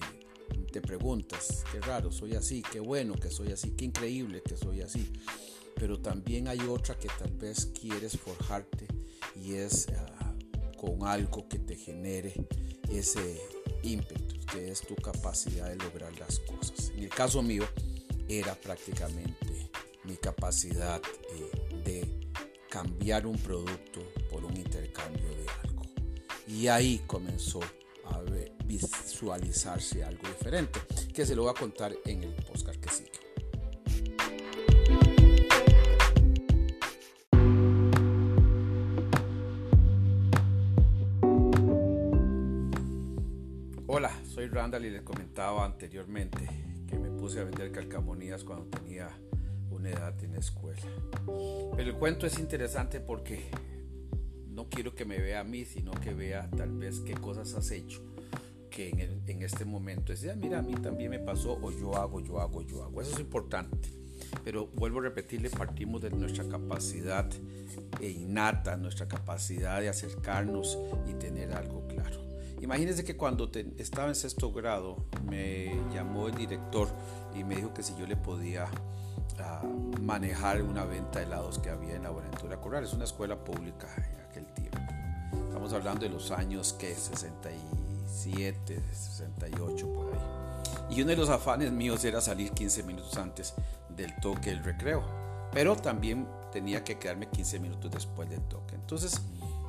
te 0.72 0.82
preguntas, 0.82 1.64
qué 1.72 1.80
raro, 1.82 2.12
soy 2.12 2.36
así, 2.36 2.62
qué 2.72 2.80
bueno 2.80 3.16
que 3.16 3.30
soy 3.30 3.52
así, 3.52 3.72
qué 3.72 3.86
increíble 3.86 4.42
que 4.42 4.58
soy 4.58 4.82
así. 4.82 5.12
Pero 5.80 6.00
también 6.00 6.48
hay 6.48 6.60
otra 6.62 6.98
que 6.98 7.08
tal 7.20 7.32
vez 7.32 7.72
quieres 7.80 8.18
forjarte 8.18 8.88
y 9.36 9.54
es 9.54 9.88
ah, 9.90 10.34
con 10.78 11.08
algo 11.08 11.48
que 11.48 11.60
te 11.60 11.76
genere 11.76 12.34
ese 12.90 13.42
ímpetu, 13.84 14.36
que 14.52 14.72
es 14.72 14.82
tu 14.82 14.96
capacidad 14.96 15.70
de 15.70 15.76
lograr 15.76 16.18
las 16.20 16.40
cosas. 16.40 16.92
En 16.96 17.04
el 17.04 17.10
caso 17.10 17.42
mío 17.42 17.66
era 18.28 18.56
prácticamente 18.56 19.70
mi 20.04 20.18
capacidad 20.18 21.02
eh, 21.32 21.82
de 21.84 22.30
cambiar 22.70 23.28
un 23.28 23.38
producto 23.38 24.02
por 24.30 24.44
un 24.46 24.56
intercambio 24.56 25.30
de 25.30 25.46
algo. 25.64 25.84
Y 26.48 26.68
ahí 26.68 27.02
comenzó 27.08 27.60
a 28.06 28.22
visualizarse 28.66 30.04
algo 30.04 30.28
diferente, 30.28 30.80
que 31.14 31.26
se 31.26 31.36
lo 31.36 31.44
voy 31.44 31.52
a 31.52 31.60
contar 31.60 31.94
en 32.06 32.24
el 32.24 32.34
postcard 32.36 32.78
que 32.78 32.90
sigue. 32.90 33.07
Randall 44.58 44.86
y 44.86 44.90
les 44.90 45.04
comentaba 45.04 45.64
anteriormente 45.64 46.40
que 46.88 46.98
me 46.98 47.12
puse 47.12 47.40
a 47.40 47.44
vender 47.44 47.72
calcamonías 47.72 48.44
cuando 48.44 48.66
tenía 48.66 49.08
una 49.70 49.92
edad 49.92 50.16
en 50.24 50.34
la 50.34 50.40
escuela. 50.40 50.82
Pero 51.76 51.90
el 51.92 51.94
cuento 51.94 52.26
es 52.26 52.40
interesante 52.40 53.00
porque 53.00 53.52
no 54.50 54.68
quiero 54.68 54.96
que 54.96 55.06
me 55.06 55.20
vea 55.20 55.42
a 55.42 55.44
mí, 55.44 55.64
sino 55.64 55.92
que 55.92 56.16
vea 56.16 56.50
tal 56.50 56.72
vez 56.72 57.02
qué 57.02 57.14
cosas 57.14 57.54
has 57.54 57.70
hecho 57.70 58.02
que 58.72 58.90
en, 59.28 59.42
este 59.44 59.64
momento 59.64 60.12
es, 60.12 60.24
mira, 60.38 60.60
a 60.60 60.62
mí 60.64 60.74
también 60.74 61.12
me 61.12 61.20
pasó, 61.20 61.58
o 61.62 61.72
yo 61.72 61.96
hago, 61.96 62.20
yo 62.20 62.40
hago, 62.40 62.64
yo 62.64 62.84
hago. 62.84 63.02
Eso 63.02 63.14
es 63.14 63.20
importante. 63.20 63.92
Pero 64.44 64.68
vuelvo 64.68 65.00
a 65.00 65.04
repetirle, 65.04 65.52
partimos 65.52 66.02
de 66.02 66.10
nuestra 66.10 66.48
capacidad 66.48 67.28
innata, 68.02 68.76
nuestra 68.78 69.08
capacidad 69.08 69.82
de 69.82 69.90
acercarnos 69.90 70.78
y 71.08 71.14
tener 71.14 71.54
algo 71.54 71.88
claro. 71.88 72.27
Imagínense 72.62 73.04
que 73.04 73.16
cuando 73.16 73.50
estaba 73.78 74.08
en 74.08 74.16
sexto 74.16 74.52
grado 74.52 75.06
me 75.30 75.80
llamó 75.94 76.28
el 76.28 76.36
director 76.36 76.90
y 77.36 77.44
me 77.44 77.56
dijo 77.56 77.74
que 77.74 77.84
si 77.84 77.96
yo 77.98 78.08
le 78.08 78.16
podía 78.16 78.68
ah, 79.40 79.64
manejar 80.02 80.62
una 80.62 80.86
venta 80.86 81.20
de 81.20 81.26
helados 81.26 81.60
que 81.60 81.70
había 81.70 81.96
en 81.96 82.04
la 82.04 82.10
Buenaventura 82.10 82.60
Corral. 82.60 82.84
Es 82.84 82.94
una 82.94 83.06
escuela 83.06 83.44
pública 83.44 83.88
Estamos 85.48 85.74
hablando 85.74 86.02
de 86.02 86.10
los 86.10 86.30
años 86.30 86.74
que 86.74 86.94
67, 86.94 88.80
68 88.92 89.92
por 89.92 90.14
ahí. 90.14 90.96
Y 90.96 91.02
uno 91.02 91.10
de 91.10 91.18
los 91.18 91.30
afanes 91.30 91.72
míos 91.72 92.06
era 92.06 92.22
salir 92.22 92.52
15 92.52 92.84
minutos 92.84 93.18
antes 93.18 93.56
del 93.90 94.16
toque 94.18 94.52
del 94.52 94.64
recreo. 94.64 95.04
Pero 95.52 95.76
también 95.76 96.28
tenía 96.52 96.84
que 96.84 97.00
quedarme 97.00 97.28
15 97.28 97.60
minutos 97.60 97.90
después 97.90 98.30
del 98.30 98.42
toque. 98.42 98.76
Entonces 98.76 99.20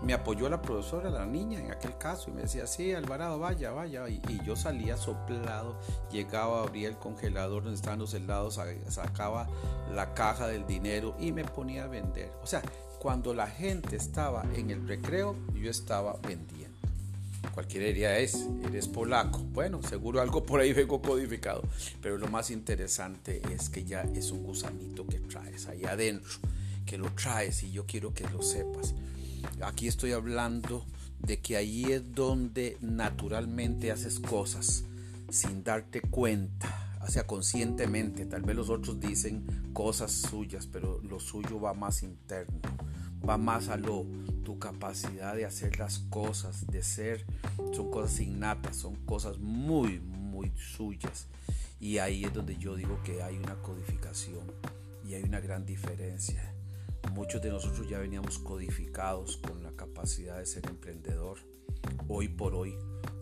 me 0.02 0.12
apoyó 0.12 0.48
la 0.48 0.62
profesora, 0.62 1.10
la 1.10 1.26
niña 1.26 1.58
en 1.58 1.72
aquel 1.72 1.96
caso, 1.98 2.30
y 2.30 2.32
me 2.32 2.42
decía, 2.42 2.66
sí, 2.66 2.92
Alvarado, 2.92 3.38
vaya, 3.38 3.72
vaya. 3.72 4.08
Y, 4.08 4.20
yo 4.44 4.56
salía 4.56 4.96
soplado, 4.96 5.78
llegaba, 6.10 6.62
abría 6.62 6.88
el 6.88 6.96
congelador 6.96 7.64
donde 7.64 7.76
estaban 7.76 7.98
los 7.98 8.14
helados, 8.14 8.60
sacaba 8.88 9.48
la 9.92 10.14
caja 10.14 10.46
del 10.46 10.66
dinero 10.66 11.16
y 11.18 11.32
me 11.32 11.44
ponía 11.44 11.84
a 11.84 11.88
vender. 11.88 12.32
O 12.42 12.46
sea, 12.46 12.62
cuando 12.98 13.34
la 13.34 13.46
gente 13.46 13.96
estaba 13.96 14.44
en 14.54 14.70
el 14.70 14.86
recreo, 14.86 15.36
yo 15.54 15.70
estaba 15.70 16.16
vendiendo. 16.22 16.76
cualquiera 17.52 17.86
diría 17.86 18.18
es, 18.18 18.46
eres 18.64 18.88
polaco. 18.88 19.38
Bueno, 19.38 19.82
seguro 19.82 20.20
algo 20.20 20.44
por 20.44 20.60
ahí 20.60 20.72
vengo 20.72 21.02
codificado. 21.02 21.62
Pero 22.00 22.18
lo 22.18 22.28
más 22.28 22.50
interesante 22.50 23.42
es 23.52 23.68
que 23.68 23.84
ya 23.84 24.02
es 24.02 24.30
un 24.30 24.44
gusanito 24.44 25.06
que 25.06 25.18
traes 25.20 25.66
ahí 25.66 25.84
adentro, 25.84 26.38
que 26.86 26.98
lo 26.98 27.10
traes 27.12 27.62
y 27.62 27.72
yo 27.72 27.84
quiero 27.86 28.14
que 28.14 28.28
lo 28.30 28.42
sepas. 28.42 28.94
Aquí 29.62 29.88
estoy 29.88 30.12
hablando 30.12 30.84
de 31.20 31.40
que 31.40 31.56
ahí 31.56 31.84
es 31.86 32.14
donde 32.14 32.76
naturalmente 32.80 33.90
haces 33.90 34.20
cosas 34.20 34.84
sin 35.30 35.64
darte 35.64 36.00
cuenta, 36.00 36.98
o 37.02 37.10
sea, 37.10 37.26
conscientemente. 37.26 38.26
Tal 38.26 38.42
vez 38.42 38.56
los 38.56 38.70
otros 38.70 39.00
dicen 39.00 39.70
cosas 39.72 40.12
suyas, 40.12 40.66
pero 40.66 41.00
lo 41.02 41.20
suyo 41.20 41.60
va 41.60 41.74
más 41.74 42.02
interno, 42.02 42.60
va 43.28 43.36
más 43.36 43.68
a 43.68 43.76
lo 43.76 44.06
tu 44.44 44.58
capacidad 44.58 45.36
de 45.36 45.44
hacer 45.44 45.78
las 45.78 45.98
cosas, 45.98 46.66
de 46.68 46.82
ser, 46.82 47.26
son 47.74 47.90
cosas 47.90 48.20
innatas, 48.20 48.76
son 48.76 48.94
cosas 49.04 49.38
muy, 49.38 50.00
muy 50.00 50.50
suyas. 50.56 51.26
Y 51.80 51.98
ahí 51.98 52.24
es 52.24 52.32
donde 52.32 52.56
yo 52.56 52.74
digo 52.74 52.98
que 53.04 53.22
hay 53.22 53.36
una 53.36 53.56
codificación 53.56 54.50
y 55.04 55.14
hay 55.14 55.22
una 55.22 55.40
gran 55.40 55.66
diferencia. 55.66 56.54
Muchos 57.12 57.42
de 57.42 57.50
nosotros 57.50 57.88
ya 57.88 57.98
veníamos 57.98 58.38
codificados 58.38 59.36
con 59.38 59.62
la 59.62 59.72
capacidad 59.72 60.38
de 60.38 60.46
ser 60.46 60.66
emprendedor. 60.66 61.38
Hoy 62.08 62.28
por 62.28 62.54
hoy 62.54 62.76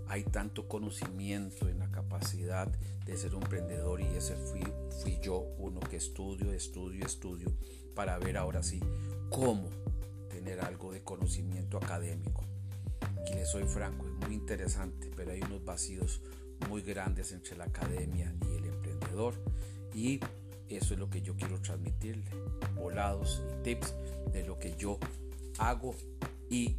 hay 0.09 0.25
tanto 0.25 0.68
conocimiento 0.68 1.68
en 1.68 1.78
la 1.78 1.90
capacidad 1.90 2.68
de 3.04 3.16
ser 3.16 3.35
un 3.35 3.42
emprendedor 3.42 4.00
y 4.00 4.06
ese 4.16 4.37
fui, 4.37 4.62
yo 5.23 5.38
uno 5.59 5.80
que 5.80 5.97
estudio, 5.97 6.52
estudio, 6.52 7.04
estudio 7.04 7.52
para 7.95 8.18
ver 8.18 8.37
ahora 8.37 8.62
sí 8.62 8.80
cómo 9.30 9.68
tener 10.28 10.61
algo 10.61 10.92
de 10.92 11.02
conocimiento 11.02 11.78
académico. 11.78 12.45
Y 13.28 13.35
les 13.35 13.50
soy 13.50 13.64
franco, 13.64 14.06
es 14.06 14.26
muy 14.26 14.37
interesante, 14.37 15.11
pero 15.16 15.33
hay 15.33 15.40
unos 15.42 15.64
vacíos 15.64 16.21
muy 16.68 16.83
grandes 16.83 17.33
entre 17.33 17.56
la 17.56 17.64
academia 17.64 18.35
y 18.49 18.56
el 18.56 18.64
emprendedor 18.66 19.35
y 19.95 20.21
eso 20.68 20.94
es 20.94 21.00
lo 21.00 21.08
que 21.08 21.23
yo 21.23 21.37
quiero 21.37 21.61
transmitirle, 21.61 22.30
volados 22.75 23.42
y 23.50 23.62
tips 23.62 23.94
de 24.32 24.44
lo 24.44 24.58
que 24.58 24.75
yo 24.76 24.99
hago 25.58 25.94
y 26.50 26.76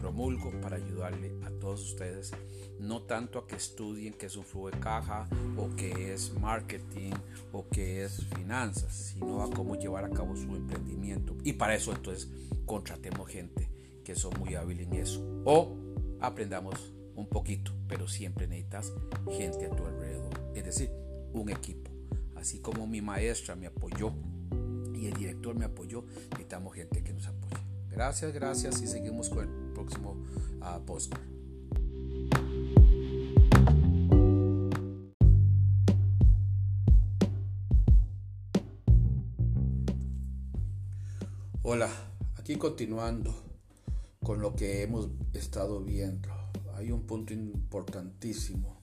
promulgo 0.00 0.52
para 0.60 0.76
ayudarle 0.76 1.32
a 1.44 1.50
todos 1.50 1.82
ustedes, 1.82 2.32
no 2.78 3.02
tanto 3.02 3.38
a 3.38 3.46
que 3.46 3.56
estudien 3.56 4.14
qué 4.14 4.26
es 4.26 4.36
un 4.36 4.44
flujo 4.44 4.70
de 4.70 4.78
caja 4.78 5.28
o 5.56 5.74
qué 5.76 6.12
es 6.12 6.34
marketing 6.34 7.12
o 7.52 7.66
qué 7.68 8.04
es 8.04 8.24
finanzas, 8.36 8.94
sino 8.94 9.42
a 9.42 9.50
cómo 9.50 9.76
llevar 9.76 10.04
a 10.04 10.10
cabo 10.10 10.36
su 10.36 10.54
emprendimiento. 10.54 11.36
Y 11.44 11.54
para 11.54 11.74
eso 11.74 11.92
entonces 11.92 12.28
contratemos 12.64 13.28
gente 13.28 13.70
que 14.04 14.14
son 14.14 14.38
muy 14.38 14.54
hábiles 14.54 14.86
en 14.86 14.94
eso 14.94 15.42
o 15.44 15.76
aprendamos 16.20 16.92
un 17.14 17.28
poquito, 17.28 17.72
pero 17.88 18.06
siempre 18.06 18.46
necesitas 18.46 18.92
gente 19.30 19.66
a 19.66 19.70
tu 19.70 19.86
alrededor, 19.86 20.52
es 20.54 20.64
decir, 20.64 20.90
un 21.32 21.48
equipo. 21.50 21.95
Así 22.36 22.60
como 22.60 22.86
mi 22.86 23.02
maestra 23.02 23.56
me 23.56 23.66
apoyó 23.66 24.12
y 24.94 25.06
el 25.06 25.14
director 25.14 25.56
me 25.56 25.64
apoyó, 25.64 26.04
necesitamos 26.30 26.74
gente 26.74 27.02
que 27.02 27.12
nos 27.12 27.26
apoye. 27.26 27.56
Gracias, 27.90 28.32
gracias 28.32 28.82
y 28.82 28.86
seguimos 28.86 29.28
con 29.30 29.44
el 29.44 29.72
próximo 29.72 30.22
uh, 30.60 30.84
post. 30.84 31.14
Hola, 41.62 41.90
aquí 42.36 42.56
continuando 42.56 43.34
con 44.22 44.40
lo 44.40 44.54
que 44.54 44.82
hemos 44.82 45.08
estado 45.32 45.82
viendo. 45.82 46.28
Hay 46.74 46.92
un 46.92 47.06
punto 47.06 47.32
importantísimo 47.32 48.75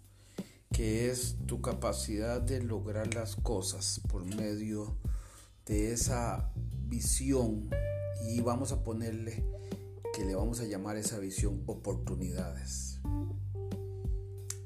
que 0.74 1.12
es 1.12 1.38
tu 1.46 1.62
capacidad 1.62 2.42
de 2.42 2.62
lograr 2.62 3.14
las 3.14 3.36
cosas 3.36 4.02
por 4.10 4.26
medio 4.26 4.98
de 5.68 5.94
esa 5.94 6.52
visión 6.88 7.70
y 8.28 8.42
vamos 8.42 8.72
a 8.72 8.84
ponerle 8.84 9.46
que 10.16 10.26
le 10.26 10.34
vamos 10.34 10.60
a 10.62 10.66
llamar 10.66 10.98
esa 10.98 11.20
visión 11.20 11.62
oportunidades. 11.68 13.00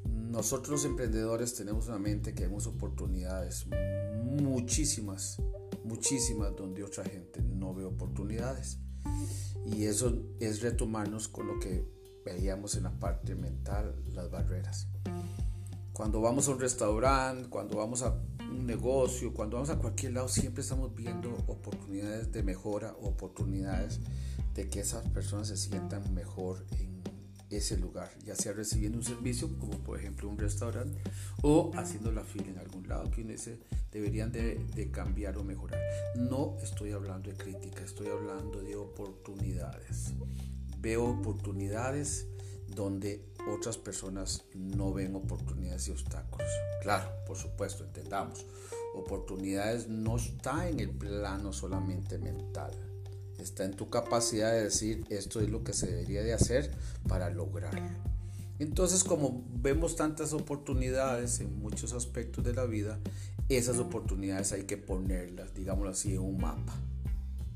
Nosotros 0.05 0.69
los 0.69 0.85
emprendedores 0.85 1.55
tenemos 1.55 1.87
una 1.87 1.99
mente 1.99 2.33
que 2.33 2.43
vemos 2.43 2.67
oportunidades, 2.67 3.65
muchísimas, 4.23 5.41
muchísimas 5.83 6.55
donde 6.55 6.83
otra 6.83 7.03
gente 7.03 7.41
no 7.41 7.73
ve 7.73 7.83
oportunidades. 7.83 8.79
Y 9.65 9.85
eso 9.85 10.23
es 10.39 10.61
retomarnos 10.61 11.27
con 11.27 11.47
lo 11.47 11.59
que 11.59 11.85
veíamos 12.23 12.75
en 12.75 12.83
la 12.83 12.97
parte 12.97 13.35
mental, 13.35 14.01
las 14.13 14.31
barreras. 14.31 14.87
Cuando 15.97 16.21
vamos 16.21 16.47
a 16.47 16.51
un 16.51 16.59
restaurante, 16.59 17.49
cuando 17.49 17.77
vamos 17.77 18.03
a 18.03 18.15
un 18.51 18.67
negocio, 18.67 19.33
cuando 19.33 19.55
vamos 19.57 19.71
a 19.71 19.79
cualquier 19.79 20.13
lado, 20.13 20.27
siempre 20.27 20.61
estamos 20.61 20.93
viendo 20.93 21.33
oportunidades 21.47 22.31
de 22.31 22.43
mejora, 22.43 22.95
oportunidades 23.01 23.99
de 24.53 24.69
que 24.69 24.81
esas 24.81 25.09
personas 25.09 25.47
se 25.47 25.57
sientan 25.57 26.13
mejor 26.13 26.63
en 26.77 27.01
ese 27.49 27.77
lugar, 27.77 28.11
ya 28.23 28.35
sea 28.35 28.53
recibiendo 28.53 28.99
un 28.99 29.03
servicio, 29.03 29.49
como 29.57 29.79
por 29.79 29.97
ejemplo 29.97 30.29
un 30.29 30.37
restaurante, 30.37 31.01
o 31.41 31.71
haciendo 31.75 32.11
la 32.11 32.23
fila 32.23 32.49
en 32.49 32.59
algún 32.59 32.87
lado, 32.87 33.09
que 33.09 33.23
dice 33.23 33.57
deberían 33.91 34.31
de, 34.31 34.63
de 34.75 34.91
cambiar 34.91 35.35
o 35.39 35.43
mejorar. 35.43 35.81
No 36.15 36.57
estoy 36.61 36.91
hablando 36.91 37.31
de 37.31 37.37
crítica, 37.37 37.83
estoy 37.83 38.09
hablando 38.09 38.61
de 38.61 38.75
oportunidades. 38.75 40.13
Veo 40.79 41.05
oportunidades 41.05 42.27
donde 42.77 43.25
otras 43.53 43.77
personas 43.77 44.45
no 44.53 44.93
ven 44.93 45.15
oportunidades 45.15 45.89
y 45.89 45.91
obstáculos. 45.91 46.47
Claro, 46.81 47.09
por 47.25 47.35
supuesto, 47.35 47.83
entendamos, 47.83 48.45
oportunidades 48.95 49.87
no 49.89 50.15
está 50.15 50.69
en 50.69 50.79
el 50.79 50.91
plano 50.91 51.51
solamente 51.51 52.17
mental, 52.17 52.71
está 53.37 53.65
en 53.65 53.75
tu 53.75 53.89
capacidad 53.89 54.51
de 54.53 54.63
decir 54.63 55.03
esto 55.09 55.41
es 55.41 55.49
lo 55.49 55.63
que 55.63 55.73
se 55.73 55.87
debería 55.87 56.23
de 56.23 56.33
hacer 56.33 56.71
para 57.07 57.29
lograrlo. 57.29 58.07
Entonces, 58.59 59.03
como 59.03 59.43
vemos 59.49 59.95
tantas 59.95 60.33
oportunidades 60.33 61.41
en 61.41 61.59
muchos 61.59 61.93
aspectos 61.93 62.43
de 62.45 62.53
la 62.53 62.65
vida, 62.65 62.99
esas 63.49 63.77
oportunidades 63.77 64.51
hay 64.51 64.63
que 64.63 64.77
ponerlas, 64.77 65.53
digámoslo 65.53 65.91
así, 65.91 66.13
en 66.13 66.21
un 66.21 66.37
mapa. 66.37 66.73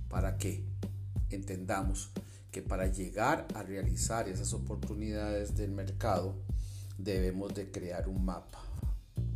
¿Para 0.10 0.38
que 0.38 0.64
Entendamos 1.32 2.12
que 2.52 2.62
para 2.62 2.88
llegar 2.88 3.48
a 3.56 3.64
realizar 3.64 4.28
esas 4.28 4.54
oportunidades 4.54 5.56
del 5.56 5.72
mercado 5.72 6.36
debemos 6.98 7.54
de 7.56 7.72
crear 7.72 8.08
un 8.08 8.26
mapa 8.26 8.62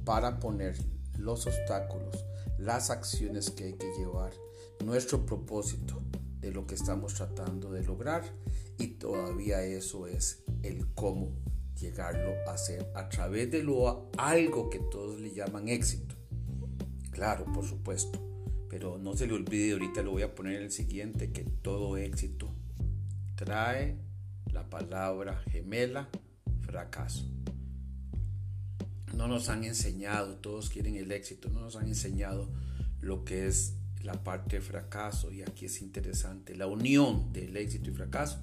para 0.04 0.40
poner 0.40 0.78
los 1.18 1.48
obstáculos, 1.48 2.26
las 2.60 2.90
acciones 2.90 3.50
que 3.50 3.66
hay 3.66 3.74
que 3.74 3.92
llevar, 3.98 4.34
nuestro 4.84 5.26
propósito 5.26 6.02
de 6.40 6.52
lo 6.52 6.68
que 6.68 6.76
estamos 6.76 7.14
tratando 7.14 7.72
de 7.72 7.84
lograr 7.84 8.24
y 8.78 8.88
todavía 8.88 9.64
eso 9.64 10.08
es 10.08 10.44
el 10.62 10.86
cómo 10.94 11.32
llegarlo 11.80 12.34
a 12.48 12.54
hacer 12.54 12.92
a 12.96 13.10
través 13.10 13.50
de 13.50 13.64
lo 13.64 14.12
algo 14.18 14.70
que 14.70 14.80
todos 14.80 15.20
le 15.20 15.34
llaman 15.34 15.70
éxito. 15.70 16.16
Claro, 17.12 17.46
por 17.54 17.66
supuesto, 17.66 18.20
pero 18.70 18.98
no 18.98 19.16
se 19.16 19.26
le 19.26 19.34
olvide, 19.34 19.74
ahorita 19.74 20.04
lo 20.04 20.12
voy 20.12 20.24
a 20.24 20.36
poner 20.36 20.58
en 20.58 20.64
el 20.64 20.72
siguiente, 20.72 21.32
que 21.32 21.44
todo 21.44 21.98
éxito 21.98 22.55
trae 23.46 23.96
la 24.52 24.70
palabra 24.70 25.42
gemela 25.52 26.10
fracaso. 26.62 27.24
No 29.14 29.28
nos 29.28 29.48
han 29.48 29.64
enseñado, 29.64 30.36
todos 30.38 30.70
quieren 30.70 30.96
el 30.96 31.12
éxito, 31.12 31.50
no 31.50 31.62
nos 31.62 31.78
han 31.78 31.88
enseñado 31.88 32.50
lo 33.00 33.24
que 33.24 33.48
es 33.48 33.76
la 34.04 34.24
parte 34.24 34.58
de 34.58 34.62
fracaso 34.62 35.32
y 35.32 35.42
aquí 35.42 35.66
es 35.66 35.82
interesante, 35.82 36.56
la 36.56 36.68
unión 36.68 37.32
del 37.32 37.56
éxito 37.56 37.90
y 37.90 37.94
fracaso 37.94 38.40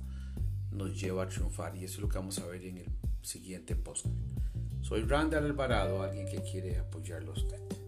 nos 0.70 0.98
lleva 0.98 1.24
a 1.24 1.28
triunfar 1.28 1.76
y 1.76 1.84
eso 1.84 1.96
es 1.96 2.00
lo 2.00 2.08
que 2.08 2.18
vamos 2.18 2.38
a 2.38 2.46
ver 2.46 2.64
en 2.64 2.78
el 2.78 2.88
siguiente 3.20 3.76
post. 3.76 4.06
Soy 4.80 5.02
Randall 5.02 5.44
Alvarado, 5.44 6.02
alguien 6.02 6.26
que 6.26 6.40
quiere 6.42 6.78
apoyarlo 6.78 7.32
a 7.32 7.34
usted. 7.34 7.81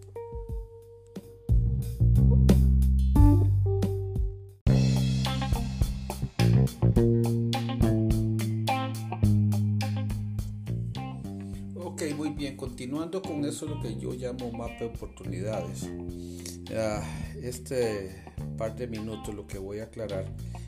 Continuando 12.56 13.22
con 13.22 13.44
eso 13.44 13.66
lo 13.66 13.80
que 13.80 13.96
yo 13.96 14.12
llamo 14.12 14.52
mapa 14.52 14.74
de 14.80 14.86
oportunidades. 14.86 15.88
Ah, 16.76 17.02
este 17.40 18.24
par 18.58 18.76
de 18.76 18.86
minutos 18.86 19.34
lo 19.34 19.46
que 19.46 19.58
voy 19.58 19.78
a 19.78 19.84
aclarar 19.84 20.26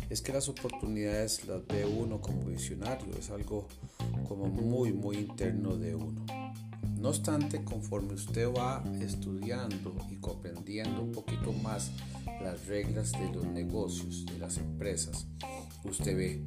es 0.09 0.23
que 0.23 0.33
las 0.33 0.49
oportunidades 0.49 1.47
las 1.47 1.67
ve 1.67 1.85
uno 1.85 2.21
como 2.21 2.43
visionario, 2.45 3.15
es 3.19 3.31
algo 3.31 3.67
como 4.29 4.47
muy 4.47 4.93
muy 4.93 5.17
interno 5.17 5.77
de 5.77 5.95
uno. 5.95 6.25
No 6.99 7.09
obstante, 7.11 7.63
conforme 7.65 8.15
usted 8.15 8.49
va 8.53 8.83
estudiando 9.01 9.95
y 10.11 10.17
comprendiendo 10.17 11.03
un 11.03 11.13
poquito 11.13 11.53
más 11.53 11.91
las 12.43 12.67
reglas 12.67 13.13
de 13.13 13.31
los 13.33 13.47
negocios, 13.47 14.25
de 14.27 14.39
las 14.39 14.57
empresas, 14.59 15.27
usted 15.85 16.17
ve 16.17 16.43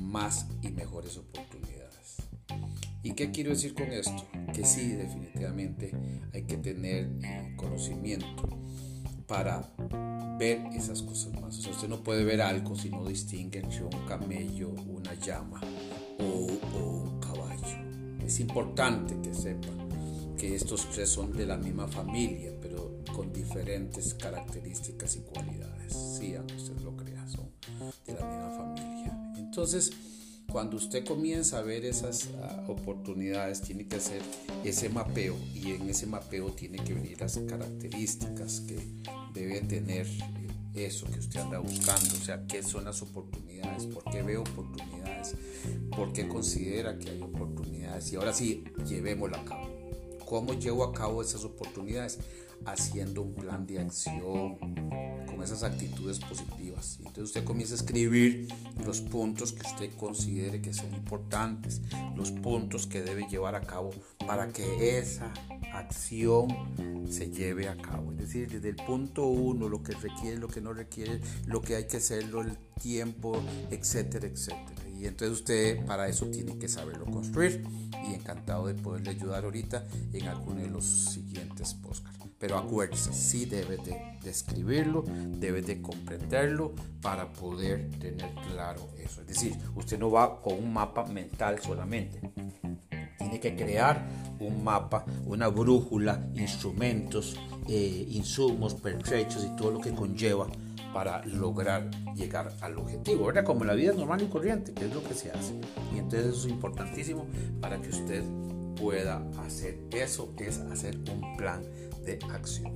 más 0.00 0.46
y 0.62 0.70
mejores 0.70 1.16
oportunidades. 1.16 1.45
¿Y 3.06 3.12
qué 3.12 3.30
quiero 3.30 3.50
decir 3.50 3.72
con 3.72 3.92
esto? 3.92 4.26
Que 4.52 4.64
sí, 4.64 4.88
definitivamente 4.88 5.92
hay 6.34 6.42
que 6.42 6.56
tener 6.56 7.08
conocimiento 7.54 8.48
para 9.28 9.72
ver 10.40 10.66
esas 10.74 11.02
cosas 11.02 11.32
más. 11.40 11.56
O 11.56 11.62
sea, 11.62 11.70
usted 11.70 11.86
no 11.86 12.02
puede 12.02 12.24
ver 12.24 12.42
algo 12.42 12.74
si 12.74 12.90
no 12.90 13.04
distingue 13.06 13.60
entre 13.60 13.84
un 13.84 14.06
camello, 14.08 14.70
una 14.88 15.14
llama 15.14 15.60
o, 16.18 16.48
un 16.80 17.20
caballo. 17.20 18.24
Es 18.26 18.40
importante 18.40 19.16
que 19.22 19.32
sepa 19.32 19.68
que 20.36 20.56
estos 20.56 20.90
tres 20.90 21.08
son 21.08 21.32
de 21.32 21.46
la 21.46 21.56
misma 21.56 21.86
familia, 21.86 22.50
pero 22.60 23.04
con 23.14 23.32
diferentes 23.32 24.14
características 24.14 25.14
y 25.14 25.20
cualidades. 25.20 25.92
Sí, 26.18 26.34
aunque 26.34 26.56
usted 26.56 26.80
lo 26.80 26.96
crea, 26.96 27.24
son 27.28 27.52
de 28.04 28.14
la 28.14 28.26
misma 28.26 28.50
familia. 28.50 29.32
Entonces, 29.36 29.92
cuando 30.50 30.76
usted 30.76 31.04
comienza 31.04 31.58
a 31.58 31.62
ver 31.62 31.84
esas 31.84 32.28
ah, 32.42 32.64
oportunidades, 32.68 33.60
tiene 33.62 33.86
que 33.86 33.96
hacer 33.96 34.22
ese 34.64 34.88
mapeo 34.88 35.36
y 35.54 35.72
en 35.72 35.88
ese 35.88 36.06
mapeo 36.06 36.52
tiene 36.52 36.78
que 36.78 36.94
venir 36.94 37.20
las 37.20 37.38
características 37.38 38.60
que 38.60 38.78
debe 39.34 39.60
tener 39.60 40.06
eso 40.74 41.06
que 41.06 41.18
usted 41.18 41.40
anda 41.40 41.58
buscando, 41.58 42.14
o 42.14 42.24
sea, 42.24 42.46
qué 42.46 42.62
son 42.62 42.84
las 42.84 43.00
oportunidades, 43.02 43.86
por 43.86 44.04
qué 44.04 44.22
veo 44.22 44.42
oportunidades, 44.42 45.34
por 45.94 46.12
qué 46.12 46.28
considera 46.28 46.98
que 46.98 47.10
hay 47.10 47.22
oportunidades 47.22 48.12
y 48.12 48.16
ahora 48.16 48.32
sí, 48.32 48.64
llevémoslo 48.86 49.36
a 49.36 49.44
cabo. 49.44 49.68
¿Cómo 50.26 50.54
llevo 50.54 50.84
a 50.84 50.92
cabo 50.92 51.22
esas 51.22 51.44
oportunidades? 51.44 52.18
Haciendo 52.64 53.22
un 53.22 53.34
plan 53.34 53.66
de 53.66 53.78
acción, 53.78 54.58
con 55.26 55.42
esas 55.42 55.62
actitudes 55.62 56.18
positivas. 56.18 56.65
Entonces 56.98 57.24
usted 57.24 57.44
comienza 57.44 57.74
a 57.74 57.78
escribir 57.78 58.48
los 58.84 59.00
puntos 59.00 59.52
que 59.52 59.66
usted 59.66 59.90
considere 59.96 60.60
que 60.60 60.72
son 60.72 60.92
importantes, 60.94 61.80
los 62.14 62.30
puntos 62.30 62.86
que 62.86 63.02
debe 63.02 63.26
llevar 63.28 63.54
a 63.54 63.62
cabo 63.62 63.90
para 64.26 64.48
que 64.48 64.98
esa 64.98 65.32
acción 65.72 66.48
se 67.08 67.30
lleve 67.30 67.68
a 67.68 67.76
cabo. 67.76 68.12
Es 68.12 68.18
decir, 68.18 68.50
desde 68.50 68.68
el 68.68 68.76
punto 68.76 69.26
uno, 69.26 69.68
lo 69.68 69.82
que 69.82 69.92
requiere, 69.94 70.38
lo 70.38 70.48
que 70.48 70.60
no 70.60 70.72
requiere, 70.72 71.20
lo 71.46 71.60
que 71.62 71.76
hay 71.76 71.86
que 71.86 71.98
hacerlo, 71.98 72.42
el 72.42 72.58
tiempo, 72.80 73.40
etcétera, 73.70 74.26
etcétera. 74.26 74.88
Y 74.98 75.06
entonces 75.06 75.38
usted 75.38 75.84
para 75.86 76.08
eso 76.08 76.26
tiene 76.26 76.58
que 76.58 76.68
saberlo 76.68 77.04
construir. 77.06 77.64
Y 78.08 78.14
encantado 78.14 78.66
de 78.66 78.74
poderle 78.74 79.10
ayudar 79.10 79.44
ahorita 79.44 79.84
en 80.12 80.28
alguno 80.28 80.60
de 80.60 80.68
los 80.68 80.84
siguientes 80.84 81.74
podcasts. 81.74 82.15
Pero 82.38 82.58
acuérdese, 82.58 83.12
sí 83.14 83.46
debe 83.46 83.78
de, 83.78 84.18
escribirlo, 84.28 85.04
debe 85.06 85.62
de 85.62 85.80
comprenderlo 85.80 86.72
para 87.00 87.32
poder 87.32 87.88
tener 87.98 88.34
claro 88.52 88.88
eso. 88.98 89.22
Es 89.22 89.28
decir, 89.28 89.56
usted 89.74 89.98
no 89.98 90.10
va 90.10 90.42
con 90.42 90.54
un 90.54 90.72
mapa 90.72 91.06
mental 91.06 91.58
solamente. 91.62 92.20
Tiene 93.18 93.40
que 93.40 93.56
crear 93.56 94.06
un 94.38 94.62
mapa, 94.62 95.04
una 95.24 95.48
brújula, 95.48 96.28
instrumentos, 96.34 97.36
eh, 97.68 98.06
insumos, 98.10 98.74
pertrechos 98.74 99.44
y 99.44 99.56
todo 99.56 99.70
lo 99.70 99.80
que 99.80 99.92
conlleva 99.92 100.46
para 100.92 101.24
lograr 101.26 101.90
llegar 102.14 102.52
al 102.60 102.78
objetivo, 102.78 103.26
¿verdad? 103.26 103.44
Como 103.44 103.64
la 103.64 103.74
vida 103.74 103.92
normal 103.92 104.22
y 104.22 104.26
corriente, 104.26 104.72
que 104.72 104.86
es 104.86 104.94
lo 104.94 105.02
que 105.02 105.14
se 105.14 105.30
hace. 105.30 105.54
Y 105.94 105.98
entonces 105.98 106.26
eso 106.26 106.46
es 106.46 106.52
importantísimo 106.52 107.26
para 107.60 107.80
que 107.80 107.88
usted 107.88 108.24
pueda 108.76 109.22
hacer 109.44 109.78
eso, 109.90 110.32
es 110.38 110.58
hacer 110.58 110.96
un 111.10 111.36
plan 111.36 111.62
de 112.06 112.18
acción. 112.30 112.74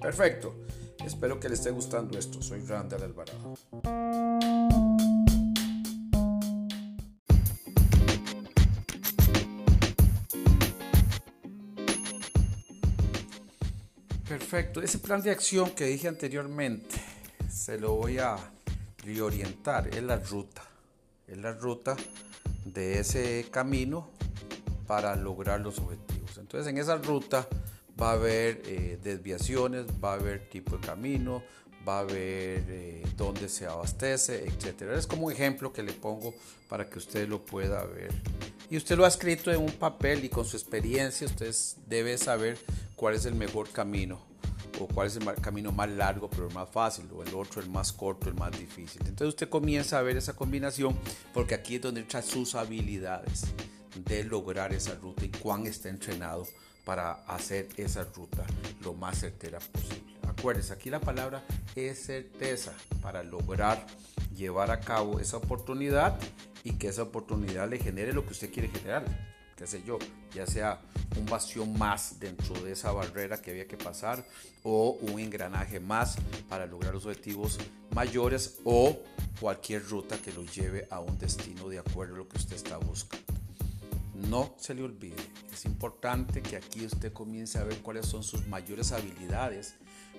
Perfecto. 0.00 0.54
Espero 1.04 1.38
que 1.38 1.48
le 1.48 1.54
esté 1.54 1.70
gustando 1.70 2.18
esto. 2.18 2.42
Soy 2.42 2.60
Randall 2.60 3.02
Alvarado. 3.02 3.54
Perfecto. 14.26 14.80
Ese 14.80 14.98
plan 14.98 15.22
de 15.22 15.30
acción 15.30 15.70
que 15.70 15.84
dije 15.84 16.08
anteriormente, 16.08 16.96
se 17.48 17.78
lo 17.78 17.94
voy 17.94 18.18
a 18.18 18.36
reorientar. 18.98 19.88
Es 19.88 20.02
la 20.02 20.16
ruta. 20.16 20.62
Es 21.28 21.36
la 21.36 21.52
ruta 21.52 21.94
de 22.64 23.00
ese 23.00 23.46
camino 23.50 24.10
para 24.86 25.14
lograr 25.14 25.60
los 25.60 25.78
objetivos. 25.78 26.38
Entonces 26.38 26.68
en 26.68 26.78
esa 26.78 26.96
ruta 26.96 27.46
va 28.00 28.10
a 28.10 28.12
haber 28.12 28.62
eh, 28.66 28.98
desviaciones, 29.02 29.86
va 30.02 30.12
a 30.12 30.14
haber 30.14 30.48
tipo 30.48 30.76
de 30.76 30.86
camino, 30.86 31.42
va 31.86 31.98
a 31.98 32.00
haber 32.00 32.64
eh, 32.68 33.02
dónde 33.16 33.48
se 33.48 33.66
abastece, 33.66 34.46
etcétera. 34.46 34.98
Es 34.98 35.06
como 35.06 35.26
un 35.26 35.32
ejemplo 35.32 35.72
que 35.72 35.82
le 35.82 35.92
pongo 35.92 36.34
para 36.68 36.88
que 36.88 36.98
usted 36.98 37.28
lo 37.28 37.44
pueda 37.44 37.84
ver. 37.84 38.10
Y 38.68 38.76
usted 38.76 38.96
lo 38.96 39.04
ha 39.04 39.08
escrito 39.08 39.52
en 39.52 39.60
un 39.60 39.72
papel 39.72 40.24
y 40.24 40.28
con 40.28 40.44
su 40.44 40.56
experiencia 40.56 41.26
usted 41.26 41.54
debe 41.86 42.18
saber 42.18 42.58
cuál 42.96 43.14
es 43.14 43.24
el 43.24 43.34
mejor 43.34 43.70
camino 43.70 44.20
o 44.80 44.88
cuál 44.88 45.06
es 45.06 45.16
el 45.16 45.24
camino 45.40 45.72
más 45.72 45.88
largo 45.88 46.28
pero 46.28 46.48
el 46.48 46.54
más 46.54 46.68
fácil 46.68 47.06
o 47.14 47.22
el 47.22 47.32
otro 47.34 47.62
el 47.62 47.70
más 47.70 47.92
corto, 47.92 48.28
el 48.28 48.34
más 48.34 48.50
difícil. 48.58 49.02
Entonces 49.02 49.28
usted 49.28 49.48
comienza 49.48 49.98
a 49.98 50.02
ver 50.02 50.16
esa 50.16 50.34
combinación 50.34 50.98
porque 51.32 51.54
aquí 51.54 51.76
es 51.76 51.82
donde 51.82 52.00
entra 52.00 52.22
sus 52.22 52.56
habilidades 52.56 53.44
de 54.04 54.24
lograr 54.24 54.74
esa 54.74 54.94
ruta 54.96 55.24
y 55.24 55.28
cuán 55.28 55.66
está 55.66 55.88
entrenado 55.88 56.46
para 56.86 57.14
hacer 57.26 57.68
esa 57.76 58.04
ruta 58.04 58.46
lo 58.80 58.94
más 58.94 59.18
certera 59.18 59.58
posible. 59.58 60.14
Acuérdense, 60.22 60.72
aquí 60.72 60.88
la 60.88 61.00
palabra 61.00 61.42
es 61.74 62.06
certeza 62.06 62.72
para 63.02 63.24
lograr 63.24 63.84
llevar 64.36 64.70
a 64.70 64.78
cabo 64.78 65.18
esa 65.18 65.38
oportunidad 65.38 66.16
y 66.62 66.74
que 66.74 66.86
esa 66.86 67.02
oportunidad 67.02 67.68
le 67.68 67.80
genere 67.80 68.12
lo 68.12 68.24
que 68.24 68.32
usted 68.32 68.52
quiere 68.52 68.68
generar. 68.68 69.04
Qué 69.56 69.66
sé 69.66 69.82
yo, 69.84 69.98
ya 70.32 70.46
sea 70.46 70.80
un 71.18 71.26
vacío 71.26 71.66
más 71.66 72.20
dentro 72.20 72.54
de 72.62 72.72
esa 72.72 72.92
barrera 72.92 73.42
que 73.42 73.50
había 73.50 73.66
que 73.66 73.76
pasar 73.76 74.24
o 74.62 74.90
un 75.00 75.18
engranaje 75.18 75.80
más 75.80 76.16
para 76.48 76.66
lograr 76.66 76.94
los 76.94 77.06
objetivos 77.06 77.58
mayores 77.90 78.58
o 78.64 78.96
cualquier 79.40 79.82
ruta 79.88 80.18
que 80.18 80.32
lo 80.32 80.44
lleve 80.44 80.86
a 80.90 81.00
un 81.00 81.18
destino 81.18 81.68
de 81.68 81.80
acuerdo 81.80 82.14
a 82.14 82.18
lo 82.18 82.28
que 82.28 82.36
usted 82.36 82.54
está 82.54 82.76
buscando. 82.76 83.35
No 84.16 84.54
se 84.58 84.74
le 84.74 84.82
olvide, 84.82 85.16
es 85.52 85.64
importante 85.66 86.42
que 86.42 86.56
aquí 86.56 86.86
usted 86.86 87.12
comience 87.12 87.58
a 87.58 87.64
ver 87.64 87.78
cuáles 87.82 88.06
son 88.06 88.22
sus 88.22 88.46
mayores 88.46 88.92
habilidades 88.92 89.74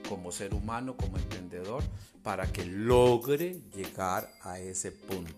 como 0.08 0.32
ser 0.32 0.54
humano, 0.54 0.96
como 0.96 1.18
emprendedor, 1.18 1.84
para 2.24 2.52
que 2.52 2.66
logre 2.66 3.62
llegar 3.76 4.32
a 4.44 4.60
ese 4.60 4.92
punto. 4.92 5.34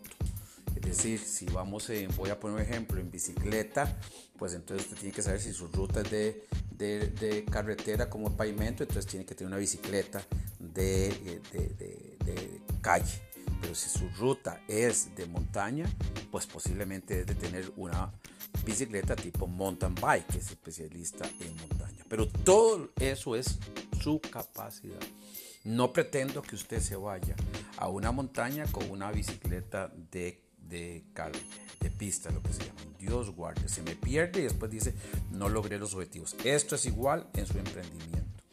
Es 0.76 0.82
decir, 0.82 1.19
si 1.19 1.45
vamos, 1.45 1.89
en, 1.89 2.13
voy 2.15 2.30
a 2.30 2.39
poner 2.39 2.58
un 2.58 2.62
ejemplo, 2.62 3.00
en 3.00 3.10
bicicleta, 3.10 3.98
pues 4.38 4.54
entonces 4.54 4.86
usted 4.88 5.00
tiene 5.00 5.15
que 5.15 5.22
saber 5.22 5.39
si 5.39 5.52
su 5.54 5.67
ruta 5.67 6.02
es 6.02 6.12
de, 6.12 6.48
de, 6.78 7.45
carretera 7.45 8.10
como 8.10 8.36
pavimento, 8.36 8.84
entonces 8.84 9.06
tiene 9.06 9.26
que 9.26 9.36
tener 9.36 9.48
una 9.48 9.58
bicicleta 9.58 10.22
de, 10.60 11.41
de 11.52 12.62
calle. 12.82 13.28
Pero 13.62 13.76
si 13.76 13.89
su 13.89 14.08
ruta 14.17 14.62
es 14.67 15.15
de 15.15 15.26
montaña, 15.26 15.86
pues 16.32 16.45
posiblemente 16.45 17.17
debe 17.17 17.36
tener 17.36 17.72
una 17.78 18.12
bicicleta 18.65 19.15
tipo 19.15 19.48
mountain 19.48 19.95
bike, 19.95 20.28
que 20.28 20.38
es 20.39 20.50
especialista 20.50 21.30
en 21.39 21.56
montaña. 21.58 22.04
Pero 22.08 22.28
todo 22.28 22.89
eso 23.00 23.36
es 23.36 23.60
su 24.02 24.19
capacidad. 24.19 25.00
No 25.63 25.91
pretendo 25.91 26.41
que 26.41 26.56
usted 26.56 26.80
se 26.80 26.95
vaya 26.95 27.36
a 27.78 27.89
una 27.89 28.12
montaña 28.12 28.65
con 28.72 28.89
una 28.89 29.12
bicicleta 29.12 29.91
de, 30.12 30.41
de 30.58 31.04
de 31.80 31.89
pista, 31.89 32.30
lo 32.32 32.41
que 32.41 32.54
se 32.54 32.65
llama. 32.65 32.80
Dios 32.98 33.32
guarde, 33.32 33.67
se 33.69 33.82
me 33.82 33.95
pierde 33.95 34.41
y 34.41 34.43
después 34.43 34.69
dice, 34.69 34.93
no 35.32 35.50
logré 35.50 35.78
los 35.80 35.93
objetivos. 35.93 36.36
Esto 36.43 36.76
es 36.76 36.86
igual 36.86 37.28
en 37.34 37.45
su 37.45 37.58
emprendimiento. 37.58 38.43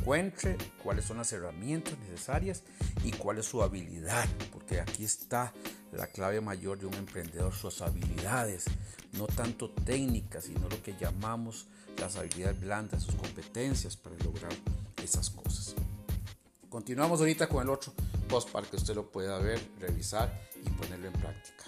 Encuentre 0.00 0.56
cuáles 0.82 1.04
son 1.04 1.18
las 1.18 1.30
herramientas 1.30 1.98
necesarias 1.98 2.62
y 3.04 3.12
cuál 3.12 3.36
es 3.36 3.46
su 3.46 3.62
habilidad, 3.62 4.26
porque 4.50 4.80
aquí 4.80 5.04
está 5.04 5.52
la 5.92 6.06
clave 6.06 6.40
mayor 6.40 6.78
de 6.78 6.86
un 6.86 6.94
emprendedor, 6.94 7.52
sus 7.52 7.82
habilidades, 7.82 8.64
no 9.12 9.26
tanto 9.26 9.70
técnicas, 9.70 10.44
sino 10.44 10.68
lo 10.70 10.82
que 10.82 10.96
llamamos 10.98 11.66
las 11.98 12.16
habilidades 12.16 12.58
blandas, 12.60 13.02
sus 13.02 13.14
competencias 13.14 13.94
para 13.96 14.16
lograr 14.24 14.52
esas 15.04 15.28
cosas. 15.28 15.74
Continuamos 16.70 17.20
ahorita 17.20 17.46
con 17.46 17.62
el 17.62 17.68
otro 17.68 17.92
post 18.26 18.50
para 18.50 18.66
que 18.66 18.76
usted 18.76 18.94
lo 18.94 19.10
pueda 19.10 19.38
ver, 19.38 19.60
revisar 19.80 20.32
y 20.64 20.70
ponerlo 20.70 21.08
en 21.08 21.12
práctica. 21.12 21.64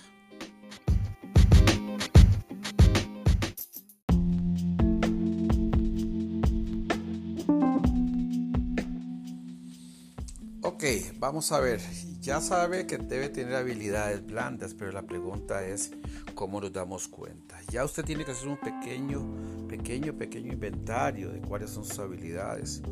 Ok, 10.83 11.16
vamos 11.21 11.53
a 11.53 11.61
ver 11.61 11.81
ya 12.21 12.40
sabe 12.40 12.88
que 12.88 12.99
debe 12.99 13.29
tener 13.29 13.55
habilidades 13.55 14.27
blandas, 14.27 14.75
pero 14.75 14.90
la 14.90 15.03
pregunta 15.03 15.64
es 15.64 15.92
cómo 16.35 16.61
nos 16.61 16.73
damos 16.73 17.07
cuenta. 17.07 17.57
Ya 17.71 17.85
usted 17.85 18.05
tiene 18.05 18.25
que 18.25 18.33
hacer 18.33 18.49
un 18.49 18.59
pequeño, 18.59 19.68
pequeño, 19.68 20.18
pequeño 20.18 20.53
inventario 20.53 21.31
de 21.31 21.40
cuáles 21.40 21.71
son 21.71 21.85
sus 21.85 22.01
habilidades. 22.01 22.83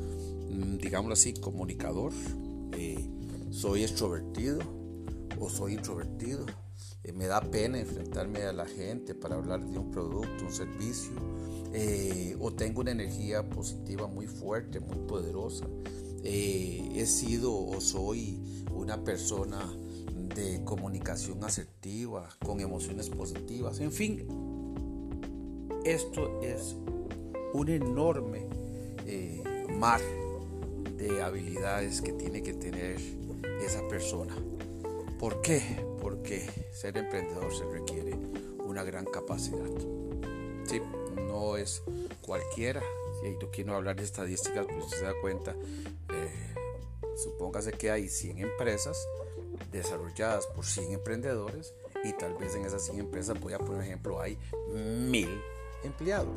Mm, 0.51 0.77
digámoslo 0.77 1.15
así, 1.15 1.35
comunicador. 1.35 2.13
Eh, 2.77 3.05
soy 3.51 3.83
extrovertido 3.83 4.61
o 5.41 5.51
soy 5.51 5.73
introvertido. 5.75 6.47
eh, 7.03 7.13
me 7.13 7.27
da 7.27 7.41
pena 7.41 7.81
enfrentarme 7.81 8.43
a 8.43 8.53
la 8.53 8.67
gente 8.67 9.17
para 9.17 9.35
hablar 9.35 9.65
de 9.65 9.77
un 9.77 9.91
producto, 9.91 10.45
un 10.45 10.53
servicio, 10.53 11.11
eh, 11.73 12.37
o 12.39 12.53
tengo 12.53 12.83
una 12.83 12.93
energía 12.93 13.49
positiva 13.49 14.07
muy 14.07 14.29
fuerte, 14.29 14.79
muy 14.79 14.99
poderosa. 15.09 15.67
Eh, 16.23 16.93
he 16.95 17.07
sido 17.07 17.55
o 17.55 17.81
soy 17.81 18.39
una 18.75 19.03
persona 19.03 19.61
de 20.35 20.63
comunicación 20.65 21.43
asertiva, 21.45 22.29
con 22.45 22.61
emociones 22.61 23.09
positivas, 23.11 23.81
en 23.81 23.93
fin, 23.93 24.27
esto 25.85 26.41
es 26.43 26.77
un 27.53 27.69
enorme 27.69 28.47
mar 29.81 30.01
de 30.97 31.23
habilidades 31.23 32.03
que 32.03 32.13
tiene 32.13 32.43
que 32.43 32.53
tener 32.53 32.99
esa 33.65 33.87
persona. 33.89 34.37
¿Por 35.19 35.41
qué? 35.41 35.63
Porque 36.01 36.47
ser 36.73 36.99
emprendedor 36.99 37.53
se 37.55 37.65
requiere 37.65 38.15
una 38.65 38.85
gran 38.85 39.07
capacidad. 39.07 39.71
No 41.17 41.57
es 41.57 41.83
cualquiera. 42.21 42.83
Y 43.23 43.41
yo 43.41 43.51
quiero 43.51 43.77
hablar 43.77 43.97
de 43.97 44.05
estadísticas, 44.05 44.67
pues 44.67 44.85
usted 44.85 44.99
se 44.99 45.05
da 45.05 45.15
cuenta. 45.21 45.53
Eh, 45.53 46.55
supóngase 47.17 47.73
que 47.73 47.91
hay 47.91 48.09
100 48.09 48.39
empresas 48.39 49.07
desarrolladas 49.73 50.47
por 50.47 50.65
100 50.65 50.93
emprendedores 50.93 51.75
y 52.05 52.13
tal 52.15 52.35
vez 52.35 52.55
en 52.55 52.65
esas 52.65 52.83
100 52.85 52.99
empresas, 52.99 53.39
voy 53.41 53.53
a 53.53 53.59
poner 53.59 53.83
ejemplo, 53.83 54.21
hay 54.21 54.39
mil 54.75 55.29
empleados. 55.85 56.35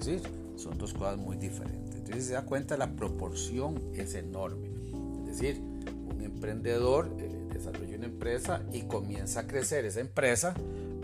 Es 0.00 0.06
decir, 0.06 0.22
son 0.56 0.76
dos 0.78 0.92
cosas 0.92 1.16
muy 1.16 1.36
diferentes. 1.36 1.94
Entonces 1.94 2.26
se 2.26 2.32
da 2.34 2.44
cuenta 2.44 2.76
la 2.76 2.90
proporción 2.90 3.80
es 3.94 4.14
enorme. 4.14 4.68
Es 5.30 5.40
decir, 5.40 5.60
un 5.60 6.20
emprendedor 6.22 7.10
eh, 7.18 7.30
desarrolla 7.52 7.96
una 7.96 8.06
empresa 8.06 8.62
y 8.72 8.82
comienza 8.82 9.40
a 9.40 9.46
crecer 9.46 9.84
esa 9.84 10.00
empresa 10.00 10.54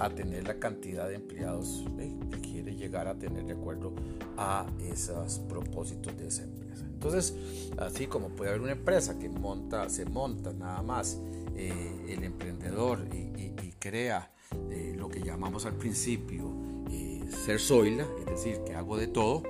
a 0.01 0.11
tener 0.11 0.47
la 0.47 0.59
cantidad 0.59 1.09
de 1.09 1.17
empleados 1.17 1.85
eh, 1.99 2.15
que 2.31 2.41
quiere 2.41 2.75
llegar 2.75 3.07
a 3.07 3.15
tener 3.15 3.45
de 3.45 3.53
acuerdo 3.53 3.95
a 4.37 4.67
esos 4.81 5.39
propósitos 5.41 6.17
de 6.17 6.29
esa 6.29 6.43
empresa. 6.43 6.85
Entonces, 6.87 7.35
así 7.79 8.07
como 8.07 8.31
puede 8.31 8.51
haber 8.51 8.63
una 8.63 8.73
empresa 8.73 9.19
que 9.19 9.29
monta, 9.29 9.89
se 9.89 10.05
monta 10.07 10.53
nada 10.53 10.83
más 10.83 11.21
eh, 11.55 11.73
el 12.09 12.25
emprendedor 12.25 13.07
y, 13.15 13.31
crea 13.81 14.31
lo 14.99 15.09
que 15.09 15.23
llamamos 15.23 15.65
al 15.65 15.73
principio 15.73 16.53
ser 17.31 17.61
soila, 17.61 18.07
es 18.19 18.27
decir, 18.27 18.61
que 18.65 18.75
hago 18.75 18.97
de 18.97 19.07
todo, 19.07 19.43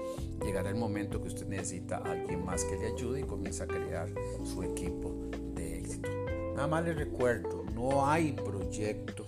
llegará 0.45 0.71
el 0.71 0.77
momento 0.77 1.21
que 1.21 1.29
usted 1.29 1.47
necesita 1.47 1.99
a 1.99 2.13
alguien 2.13 2.45
más 2.45 2.65
que 2.65 2.77
le 2.77 2.87
ayude 2.87 3.21
y 3.21 3.23
comienza 3.25 3.65
a 3.65 3.67
crear 3.67 4.09
su 4.45 4.63
equipo 4.63 5.15
de 5.55 5.79
éxito. 5.79 6.09
Nada 6.55 6.67
más 6.67 6.85
le 6.85 6.95
recuerdo, 6.95 7.65
no 7.75 8.07
hay 8.07 8.33
proyecto 8.33 9.19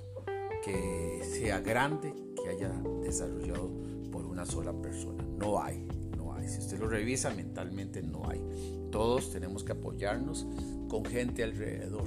que 0.65 1.21
sea 1.25 1.61
grande 1.61 2.15
que 2.43 2.49
haya 2.49 2.71
desarrollado 3.03 3.71
por 4.11 4.27
una 4.27 4.47
sola 4.47 4.73
persona. 4.73 5.25
No 5.39 5.63
hay, 5.63 5.87
no 6.17 6.35
hay. 6.35 6.49
Si 6.49 6.61
usted 6.61 6.79
lo 6.79 6.89
revisa 6.89 7.31
mentalmente, 7.31 8.03
no 8.03 8.29
hay. 8.29 8.41
Todos 8.91 9.31
tenemos 9.31 9.65
que 9.65 9.73
apoyarnos 9.73 10.47
con 10.89 11.05
gente 11.05 11.43
alrededor. 11.43 12.07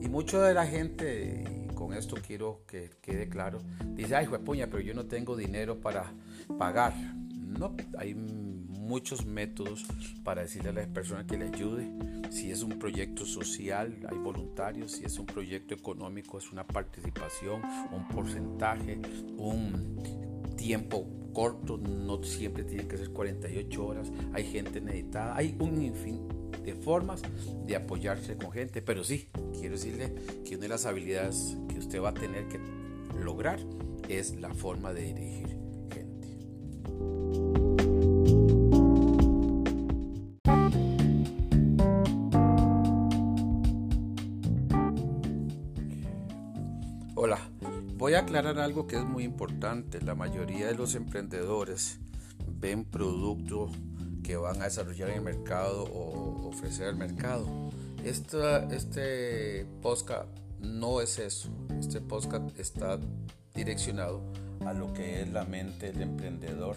Y 0.00 0.08
mucho 0.08 0.40
de 0.40 0.54
la 0.54 0.66
gente, 0.66 1.68
con 1.74 1.92
esto 1.92 2.16
quiero 2.24 2.62
que 2.66 2.90
quede 3.00 3.28
claro, 3.28 3.58
dice, 3.94 4.14
ay, 4.14 4.26
puña, 4.44 4.68
pero 4.68 4.80
yo 4.80 4.94
no 4.94 5.06
tengo 5.06 5.36
dinero 5.36 5.80
para 5.80 6.12
pagar. 6.58 6.94
No, 6.94 7.74
hay 7.98 8.14
muchos 8.88 9.26
métodos 9.26 9.84
para 10.24 10.42
decirle 10.42 10.70
a 10.70 10.72
la 10.72 10.86
persona 10.86 11.26
que 11.26 11.36
le 11.36 11.48
ayude. 11.48 11.86
Si 12.30 12.50
es 12.50 12.62
un 12.62 12.78
proyecto 12.78 13.26
social, 13.26 13.94
hay 14.10 14.18
voluntarios. 14.18 14.92
Si 14.92 15.04
es 15.04 15.18
un 15.18 15.26
proyecto 15.26 15.74
económico, 15.74 16.38
es 16.38 16.50
una 16.50 16.66
participación, 16.66 17.62
un 17.92 18.08
porcentaje, 18.08 18.98
un 19.36 19.98
tiempo 20.56 21.06
corto. 21.34 21.76
No 21.76 22.22
siempre 22.22 22.64
tiene 22.64 22.88
que 22.88 22.96
ser 22.96 23.10
48 23.10 23.86
horas. 23.86 24.10
Hay 24.32 24.44
gente 24.44 24.80
necesitada. 24.80 25.36
Hay 25.36 25.54
un 25.58 25.94
fin 25.94 26.26
de 26.64 26.74
formas 26.74 27.22
de 27.66 27.76
apoyarse 27.76 28.36
con 28.36 28.50
gente. 28.50 28.80
Pero 28.80 29.04
sí, 29.04 29.28
quiero 29.52 29.74
decirle 29.74 30.14
que 30.46 30.54
una 30.54 30.62
de 30.62 30.68
las 30.68 30.86
habilidades 30.86 31.56
que 31.68 31.78
usted 31.78 32.00
va 32.00 32.10
a 32.10 32.14
tener 32.14 32.48
que 32.48 32.58
lograr 33.22 33.60
es 34.08 34.34
la 34.36 34.54
forma 34.54 34.94
de 34.94 35.02
dirigir 35.02 35.58
Voy 36.98 37.37
aclarar 48.18 48.58
algo 48.58 48.86
que 48.86 48.96
es 48.96 49.04
muy 49.04 49.24
importante. 49.24 50.00
La 50.02 50.14
mayoría 50.14 50.66
de 50.66 50.74
los 50.74 50.94
emprendedores 50.94 51.98
ven 52.46 52.84
productos 52.84 53.72
que 54.22 54.36
van 54.36 54.60
a 54.60 54.64
desarrollar 54.64 55.10
en 55.10 55.16
el 55.16 55.22
mercado 55.22 55.84
o 55.84 56.48
ofrecer 56.48 56.88
al 56.88 56.96
mercado. 56.96 57.46
este 58.04 59.66
podcast 59.80 60.28
no 60.60 61.00
es 61.00 61.18
eso. 61.18 61.48
Este 61.78 62.00
podcast 62.00 62.58
está 62.58 62.98
direccionado 63.54 64.22
a 64.66 64.72
lo 64.72 64.92
que 64.92 65.22
es 65.22 65.32
la 65.32 65.44
mente 65.44 65.92
del 65.92 66.02
emprendedor. 66.02 66.76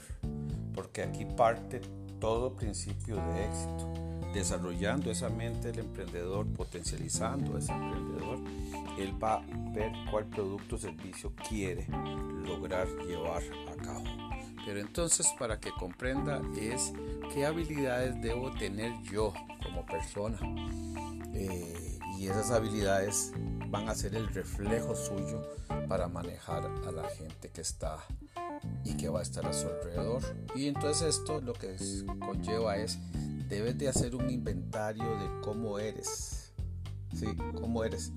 Porque 0.74 1.02
aquí 1.02 1.26
parte 1.26 1.82
todo 2.20 2.56
principio 2.56 3.16
de 3.16 3.46
éxito. 3.46 3.92
Desarrollando 4.34 5.12
esa 5.12 5.30
mente 5.30 5.72
del 5.72 5.80
emprendedor, 5.80 6.46
potencializando 6.48 7.58
a 7.58 7.60
ese 7.60 7.74
emprendedor 7.74 8.40
él 8.98 9.22
va 9.22 9.36
a 9.36 9.46
ver 9.74 9.92
cuál 10.10 10.26
producto 10.28 10.76
o 10.76 10.80
servicio 10.80 11.34
quiere 11.48 11.88
lograr 12.46 12.88
llevar 13.06 13.44
a 13.72 13.76
cabo. 13.84 14.04
Pero 14.66 14.80
entonces 14.80 15.28
para 15.40 15.60
que 15.60 15.72
comprenda 15.72 16.42
es 16.60 16.94
qué 17.34 17.46
habilidades 17.46 18.22
debo 18.22 18.52
tener 18.52 18.94
yo 19.04 19.34
como 19.64 19.86
persona. 19.86 20.40
Eh, 21.34 22.00
y 22.20 22.28
esas 22.28 22.52
habilidades 22.52 23.32
van 23.70 23.90
a 23.90 23.96
ser 23.96 24.16
el 24.16 24.28
reflejo 24.28 24.96
suyo 24.96 25.42
para 25.88 26.08
manejar 26.08 26.66
a 26.66 26.92
la 26.92 27.10
gente 27.10 27.50
que 27.50 27.62
está 27.62 27.98
y 28.84 28.96
que 28.96 29.10
va 29.10 29.20
a 29.20 29.24
estar 29.24 29.46
a 29.46 29.54
su 29.54 29.68
alrededor. 29.68 30.22
Y 30.56 30.68
entonces 30.68 31.16
esto 31.16 31.42
lo 31.42 31.54
que 31.54 31.76
conlleva 32.20 32.78
es, 32.78 33.00
debes 33.48 33.78
de 33.78 33.88
hacer 33.88 34.16
un 34.16 34.30
inventario 34.30 35.18
de 35.18 35.42
cómo 35.42 35.80
eres. 35.80 36.54
Sí, 37.14 37.26
cómo 37.60 37.84
eres 37.84 38.12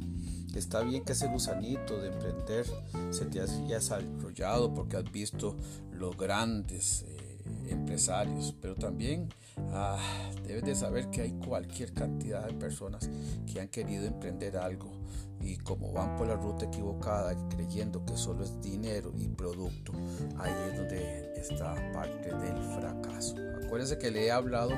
Está 0.55 0.83
bien 0.83 1.05
que 1.05 1.13
ese 1.13 1.27
gusanito 1.27 2.01
de 2.01 2.09
emprender 2.09 2.67
se 3.11 3.27
te 3.27 3.41
haya 3.41 3.77
desarrollado 3.77 4.73
porque 4.73 4.97
has 4.97 5.11
visto 5.11 5.57
los 5.93 6.17
grandes 6.17 7.05
eh, 7.09 7.39
empresarios, 7.69 8.55
pero 8.61 8.75
también 8.75 9.29
ah, 9.73 9.99
debes 10.47 10.65
de 10.65 10.75
saber 10.75 11.11
que 11.11 11.23
hay 11.23 11.33
cualquier 11.33 11.93
cantidad 11.93 12.47
de 12.47 12.55
personas 12.55 13.11
que 13.53 13.61
han 13.61 13.69
querido 13.69 14.07
emprender 14.07 14.57
algo 14.57 14.93
y 15.41 15.57
como 15.59 15.93
van 15.93 16.17
por 16.17 16.27
la 16.27 16.37
ruta 16.37 16.67
equivocada 16.67 17.37
creyendo 17.49 18.05
que 18.05 18.17
solo 18.17 18.45
es 18.45 18.61
dinero 18.63 19.13
y 19.17 19.29
producto, 19.29 19.93
ahí 20.39 20.53
es 20.71 20.79
donde 20.79 21.34
está 21.53 21.75
parte 21.93 22.35
del 22.35 22.57
fracaso. 22.79 23.37
Acuérdense 23.65 23.99
que 23.99 24.11
le 24.11 24.27
he 24.27 24.31
hablado 24.31 24.71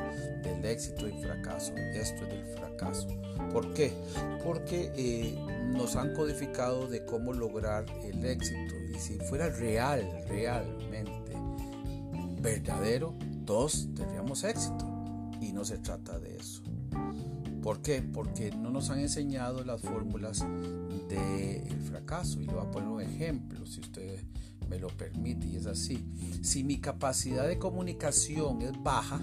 del 0.43 0.65
éxito 0.65 1.09
y 1.09 1.13
fracaso. 1.23 1.75
Esto 1.95 2.25
es 2.25 2.29
del 2.29 2.45
fracaso. 2.57 3.09
¿Por 3.53 3.73
qué? 3.75 3.93
Porque 4.43 4.93
eh, 4.97 5.39
nos 5.73 5.97
han 5.97 6.15
codificado 6.15 6.89
de 6.89 7.05
cómo 7.05 7.33
lograr 7.33 7.87
el 8.03 8.25
éxito. 8.25 8.75
Y 8.95 8.99
si 8.99 9.19
fuera 9.19 9.49
real, 9.49 10.03
realmente 10.29 11.33
verdadero, 12.41 13.15
todos 13.45 13.89
tendríamos 13.95 14.45
éxito. 14.45 14.87
Y 15.41 15.53
no 15.53 15.65
se 15.65 15.79
trata 15.79 16.19
de 16.19 16.37
eso. 16.37 16.63
¿Por 17.63 17.83
qué? 17.83 18.01
Porque 18.01 18.51
no 18.53 18.71
nos 18.71 18.91
han 18.91 19.01
enseñado 19.01 19.65
las 19.65 19.81
fórmulas 19.81 20.45
del 21.09 21.81
fracaso. 21.81 22.41
Y 22.41 22.47
le 22.47 22.53
voy 22.53 22.63
a 22.63 22.71
poner 22.71 22.89
un 22.89 23.01
ejemplo, 23.03 23.67
si 23.67 23.81
usted 23.81 24.21
me 24.69 24.79
lo 24.79 24.89
permite, 24.89 25.47
y 25.47 25.57
es 25.57 25.67
así. 25.67 26.05
Si 26.43 26.65
mi 26.65 26.81
capacidad 26.81 27.47
de 27.47 27.59
comunicación 27.59 28.63
es 28.63 28.73
baja, 28.83 29.21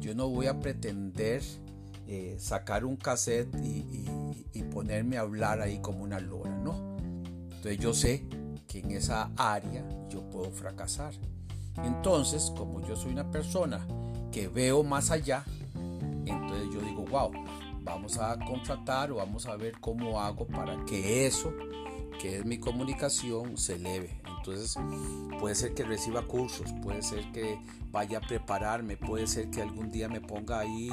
yo 0.00 0.14
no 0.14 0.28
voy 0.28 0.46
a 0.46 0.60
pretender 0.60 1.42
eh, 2.06 2.36
sacar 2.38 2.84
un 2.84 2.96
cassette 2.96 3.54
y, 3.62 4.06
ponerme 4.72 5.16
a 5.16 5.22
hablar 5.22 5.60
ahí 5.60 5.80
como 5.80 6.04
una 6.04 6.20
lora, 6.20 6.56
¿no? 6.56 6.96
Entonces 7.50 7.78
yo 7.78 7.94
sé 7.94 8.28
que 8.68 8.80
en 8.80 8.92
esa 8.92 9.32
área 9.36 9.84
yo 10.08 10.28
puedo 10.30 10.50
fracasar. 10.50 11.14
Entonces, 11.82 12.52
como 12.56 12.86
yo 12.86 12.94
soy 12.94 13.12
una 13.12 13.28
persona 13.30 13.84
que 14.30 14.46
veo 14.46 14.84
más 14.84 15.10
allá, 15.10 15.44
entonces 16.26 16.68
yo 16.72 16.80
digo, 16.82 17.04
wow, 17.06 17.32
vamos 17.82 18.18
a 18.18 18.38
contratar 18.38 19.10
o 19.10 19.16
vamos 19.16 19.46
a 19.46 19.56
ver 19.56 19.80
cómo 19.80 20.20
hago 20.20 20.46
para 20.46 20.84
que 20.84 21.26
eso, 21.26 21.52
que 22.20 22.38
es 22.38 22.44
mi 22.44 22.58
comunicación, 22.58 23.56
se 23.56 23.74
eleve. 23.74 24.20
Entonces 24.38 24.76
puede 25.38 25.54
ser 25.54 25.74
que 25.74 25.84
reciba 25.84 26.22
cursos, 26.22 26.72
puede 26.82 27.02
ser 27.02 27.30
que 27.32 27.58
vaya 27.90 28.18
a 28.18 28.20
prepararme, 28.20 28.96
puede 28.96 29.26
ser 29.26 29.50
que 29.50 29.62
algún 29.62 29.90
día 29.90 30.08
me 30.08 30.20
ponga 30.20 30.60
ahí, 30.60 30.90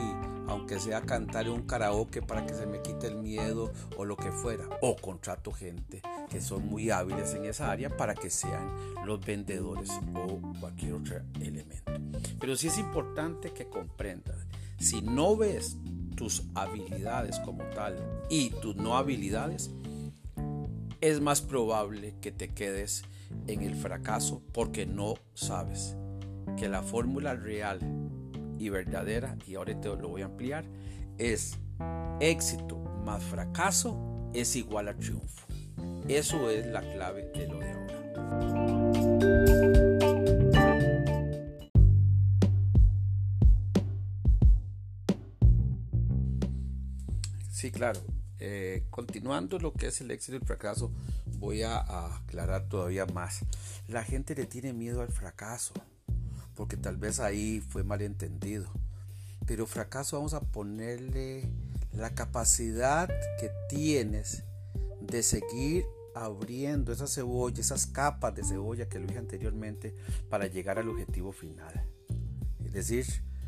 aunque 0.48 0.80
sea 0.80 1.02
cantar 1.02 1.50
un 1.50 1.64
karaoke 1.64 2.22
para 2.22 2.46
que 2.46 2.54
se 2.54 2.66
me 2.66 2.82
quite 2.82 3.08
el 3.08 3.18
miedo 3.18 3.72
o 3.98 4.06
lo 4.06 4.16
que 4.16 4.32
fuera. 4.32 4.66
O 4.82 4.96
contrato 4.96 5.52
gente 5.52 6.02
que 6.30 6.42
son 6.42 6.68
muy 6.68 6.90
hábiles 6.90 7.34
en 7.34 7.46
esa 7.46 7.72
área 7.72 7.96
para 7.96 8.14
que 8.14 8.30
sean 8.30 8.70
los 9.06 9.20
vendedores 9.26 9.90
o 10.14 10.40
cualquier 10.60 10.94
otro 10.94 11.22
elemento. 11.40 11.92
Pero 12.40 12.56
sí 12.56 12.68
es 12.68 12.78
importante 12.78 13.52
que 13.52 13.68
comprendas, 13.68 14.38
si 14.80 15.02
no 15.02 15.36
ves 15.36 15.78
tus 16.16 16.44
habilidades 16.56 17.40
como 17.40 17.64
tal 17.76 17.98
y 18.30 18.50
tus 18.50 18.76
no 18.76 18.98
habilidades, 18.98 19.72
es 21.06 21.22
más 21.22 21.42
probable 21.42 22.16
que 22.20 22.32
te 22.32 22.48
quedes 22.48 23.04
en 23.46 23.62
el 23.62 23.76
fracaso 23.76 24.42
porque 24.52 24.88
no 24.88 25.14
sabes 25.36 25.96
que 26.58 26.68
la 26.68 26.82
fórmula 26.82 27.36
real 27.36 27.80
y 28.58 28.70
verdadera, 28.70 29.38
y 29.46 29.54
ahora 29.54 29.80
te 29.80 29.90
lo 29.90 30.10
voy 30.10 30.24
a 30.24 30.26
ampliar, 30.26 30.66
es 31.20 31.60
éxito 32.20 32.80
más 33.06 33.24
fracaso 33.24 34.32
es 34.34 34.56
igual 34.56 34.88
a 34.88 34.98
triunfo. 34.98 35.46
Eso 36.08 36.50
es 36.50 36.66
la 36.66 36.82
clave 36.82 37.32
de 37.36 37.48
lo 37.50 37.60
de 37.60 37.72
ahora. 37.72 37.96
Sí, 47.52 47.70
claro. 47.70 48.15
Eh, 48.48 48.84
continuando 48.92 49.58
lo 49.58 49.74
que 49.74 49.88
es 49.88 50.02
el 50.02 50.12
éxito 50.12 50.34
y 50.34 50.40
el 50.40 50.46
fracaso, 50.46 50.92
voy 51.40 51.64
a, 51.64 51.80
aclarar 52.16 52.70
todavía 52.70 53.08
más. 53.08 53.40
La 53.88 54.04
gente 54.04 54.36
le 54.36 54.46
tiene 54.46 54.72
miedo 54.72 55.02
al 55.02 55.08
fracaso, 55.08 55.74
porque 56.54 56.78
tal 56.78 56.96
vez 56.96 57.20
ahí 57.20 57.60
fue 57.60 57.84
malentendido. 57.84 58.70
Pero 59.48 59.66
fracaso 59.66 60.18
vamos 60.18 60.36
a 60.36 60.42
ponerle 60.42 61.50
la 61.92 62.14
capacidad 62.14 63.10
que 63.40 63.50
tienes 63.68 64.44
de 65.02 65.24
seguir 65.24 65.84
abriendo 66.14 66.92
esas 66.92 67.16
cebolla, 67.16 67.60
esas 67.60 67.88
capas 67.88 68.36
de 68.36 68.44
cebolla 68.44 68.88
que 68.88 69.00
lo 69.00 69.08
dije 69.08 69.18
anteriormente 69.18 69.96
para 70.30 70.46
llegar 70.46 70.78
al 70.78 70.90
objetivo 70.90 71.32
final. 71.32 71.84
Es 72.64 72.74
decir, 72.74 73.08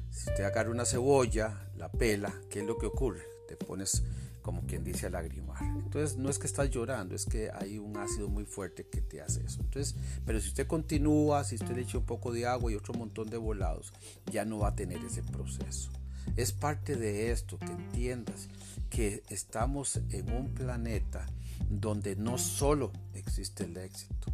si 0.09 0.33
te 0.35 0.43
agarra 0.43 0.71
una 0.71 0.85
cebolla, 0.85 1.69
la 1.75 1.91
pela, 1.91 2.33
¿qué 2.49 2.61
es 2.61 2.65
lo 2.65 2.79
que 2.79 2.87
ocurre? 2.87 3.21
Te 3.47 3.55
pones 3.55 4.01
como 4.47 4.65
quien 4.65 4.85
dice 4.85 5.07
a 5.07 5.09
lagrimar. 5.09 5.61
Entonces 5.61 6.17
no 6.17 6.29
es 6.29 6.39
que 6.39 6.47
estás 6.47 6.69
llorando, 6.69 7.13
es 7.15 7.25
que 7.25 7.51
hay 7.51 7.79
un 7.79 7.97
ácido 7.97 8.29
muy 8.29 8.45
fuerte 8.45 8.87
que 8.87 9.01
te 9.01 9.19
hace 9.19 9.43
eso. 9.43 9.59
Entonces, 9.59 9.93
pero 10.25 10.39
si 10.39 10.47
usted 10.47 10.65
continúa, 10.67 11.43
si 11.43 11.55
usted 11.55 11.75
le 11.75 11.81
echa 11.81 11.97
un 11.97 12.05
poco 12.05 12.31
de 12.31 12.45
agua 12.45 12.71
y 12.71 12.75
otro 12.75 12.93
montón 12.93 13.29
de 13.29 13.35
volados, 13.35 13.91
ya 14.31 14.45
no 14.45 14.59
va 14.59 14.69
a 14.69 14.75
tener 14.75 15.03
ese 15.03 15.21
proceso. 15.21 15.91
Es 16.37 16.53
parte 16.53 16.95
de 16.95 17.31
esto 17.31 17.59
que 17.59 17.65
entiendas 17.65 18.47
que 18.89 19.21
estamos 19.29 19.99
en 20.11 20.31
un 20.31 20.53
planeta 20.53 21.25
donde 21.69 22.15
no 22.15 22.37
solo 22.37 22.93
existe 23.15 23.65
el 23.65 23.75
éxito, 23.75 24.31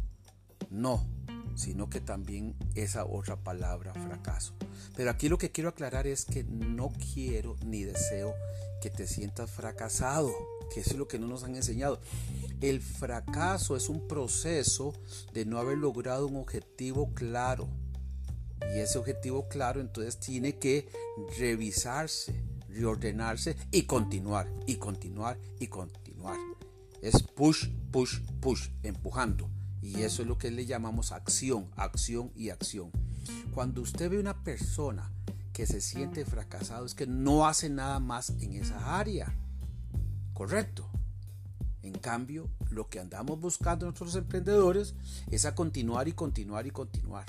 no, 0.70 1.04
sino 1.56 1.90
que 1.90 2.00
también 2.00 2.54
esa 2.76 3.04
otra 3.04 3.34
palabra, 3.34 3.92
fracaso. 3.94 4.54
Pero 4.94 5.10
aquí 5.10 5.28
lo 5.28 5.38
que 5.38 5.50
quiero 5.50 5.70
aclarar 5.70 6.06
es 6.06 6.24
que 6.24 6.44
no 6.44 6.92
quiero 7.14 7.56
ni 7.66 7.82
deseo 7.82 8.32
que 8.84 8.90
te 8.90 9.06
sientas 9.06 9.50
fracasado, 9.50 10.30
que 10.70 10.80
eso 10.80 10.90
es 10.90 10.98
lo 10.98 11.08
que 11.08 11.18
no 11.18 11.26
nos 11.26 11.42
han 11.42 11.56
enseñado. 11.56 12.02
El 12.60 12.82
fracaso 12.82 13.76
es 13.76 13.88
un 13.88 14.06
proceso 14.06 14.92
de 15.32 15.46
no 15.46 15.58
haber 15.58 15.78
logrado 15.78 16.26
un 16.26 16.36
objetivo 16.36 17.14
claro. 17.14 17.66
Y 18.74 18.80
ese 18.80 18.98
objetivo 18.98 19.48
claro 19.48 19.80
entonces 19.80 20.20
tiene 20.20 20.58
que 20.58 20.86
revisarse, 21.38 22.44
reordenarse 22.68 23.56
y 23.70 23.84
continuar, 23.84 24.52
y 24.66 24.76
continuar, 24.76 25.38
y 25.58 25.68
continuar. 25.68 26.36
Es 27.00 27.22
push, 27.22 27.70
push, 27.90 28.20
push, 28.42 28.68
empujando. 28.82 29.48
Y 29.80 30.02
eso 30.02 30.20
es 30.20 30.28
lo 30.28 30.36
que 30.36 30.50
le 30.50 30.66
llamamos 30.66 31.12
acción, 31.12 31.70
acción 31.76 32.32
y 32.36 32.50
acción. 32.50 32.92
Cuando 33.54 33.80
usted 33.80 34.10
ve 34.10 34.18
una 34.18 34.44
persona 34.44 35.10
que 35.54 35.66
se 35.66 35.80
siente 35.80 36.26
fracasado, 36.26 36.84
es 36.84 36.94
que 36.94 37.06
no 37.06 37.46
hace 37.46 37.70
nada 37.70 38.00
más 38.00 38.30
en 38.40 38.54
esa 38.54 38.98
área. 38.98 39.32
Correcto. 40.34 40.90
En 41.82 41.92
cambio, 41.92 42.50
lo 42.70 42.88
que 42.88 42.98
andamos 42.98 43.40
buscando 43.40 43.86
nosotros 43.86 44.16
emprendedores 44.16 44.94
es 45.30 45.44
a 45.44 45.54
continuar 45.54 46.08
y 46.08 46.12
continuar 46.12 46.66
y 46.66 46.70
continuar. 46.70 47.24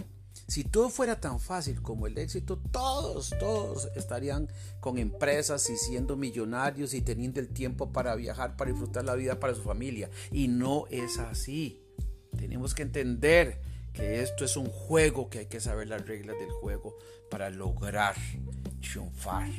Si 0.48 0.64
todo 0.64 0.90
fuera 0.90 1.22
tan 1.22 1.40
fácil 1.40 1.82
como 1.84 2.08
el 2.08 2.18
éxito, 2.18 2.58
todos, 2.72 3.32
todos 3.40 3.90
estarían 3.96 4.50
con 4.80 4.98
empresas 4.98 5.70
y 5.70 5.78
siendo 5.78 6.18
millonarios 6.18 6.96
y 6.96 7.02
teniendo 7.02 7.40
el 7.40 7.50
tiempo 7.50 7.92
para 7.92 8.16
viajar, 8.16 8.56
para 8.56 8.72
disfrutar 8.72 9.06
la 9.06 9.16
vida 9.16 9.40
para 9.40 9.54
su 9.54 9.62
familia. 9.62 10.10
Y 10.32 10.48
no 10.48 10.86
es 10.90 11.20
así. 11.20 11.80
Tenemos 12.38 12.74
que 12.74 12.84
entender 12.84 13.62
que 13.96 14.22
esto 14.22 14.46
es 14.46 14.58
un 14.58 14.68
juego, 14.68 15.30
que 15.30 15.40
hay 15.40 15.46
que 15.46 15.60
saber 15.60 15.88
las 15.88 16.06
reglas 16.06 16.38
del 16.38 16.52
juego 16.52 16.98
para 17.30 17.50
lograr 17.50 18.16
triunfar. 18.82 19.50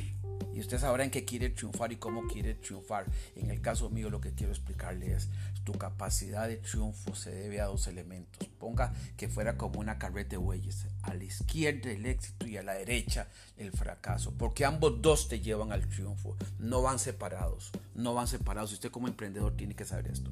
Y 0.53 0.59
usted 0.59 0.79
sabrá 0.79 1.03
en 1.03 1.11
qué 1.11 1.25
quiere 1.25 1.49
triunfar 1.49 1.91
y 1.91 1.97
cómo 1.97 2.27
quiere 2.27 2.55
triunfar. 2.55 3.05
En 3.35 3.51
el 3.51 3.61
caso 3.61 3.89
mío 3.89 4.09
lo 4.09 4.21
que 4.21 4.33
quiero 4.33 4.51
explicarle 4.51 5.13
es, 5.13 5.29
tu 5.63 5.73
capacidad 5.73 6.47
de 6.47 6.57
triunfo 6.57 7.13
se 7.13 7.31
debe 7.31 7.61
a 7.61 7.65
dos 7.65 7.87
elementos. 7.87 8.47
Ponga 8.59 8.93
que 9.17 9.27
fuera 9.27 9.57
como 9.57 9.79
una 9.79 9.99
carreta 9.99 10.31
de 10.31 10.37
bueyes. 10.37 10.87
A 11.03 11.13
la 11.13 11.23
izquierda 11.23 11.91
el 11.91 12.05
éxito 12.05 12.47
y 12.47 12.57
a 12.57 12.63
la 12.63 12.73
derecha 12.73 13.27
el 13.57 13.71
fracaso. 13.71 14.33
Porque 14.37 14.65
ambos 14.65 15.01
dos 15.01 15.27
te 15.27 15.41
llevan 15.41 15.71
al 15.71 15.87
triunfo. 15.87 16.35
No 16.57 16.81
van 16.81 16.99
separados. 16.99 17.71
No 17.93 18.13
van 18.13 18.27
separados. 18.27 18.73
Usted 18.73 18.89
como 18.89 19.07
emprendedor 19.07 19.55
tiene 19.55 19.75
que 19.75 19.85
saber 19.85 20.07
esto. 20.07 20.31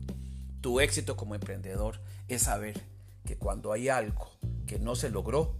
Tu 0.62 0.80
éxito 0.80 1.15
como 1.15 1.36
emprendedor 1.36 2.00
es 2.28 2.44
saber 2.44 2.82
que 3.25 3.38
cuando 3.38 3.71
hay 3.71 3.89
algo 3.89 4.29
que 4.65 4.79
no 4.79 4.95
se 4.95 5.09
logró, 5.09 5.55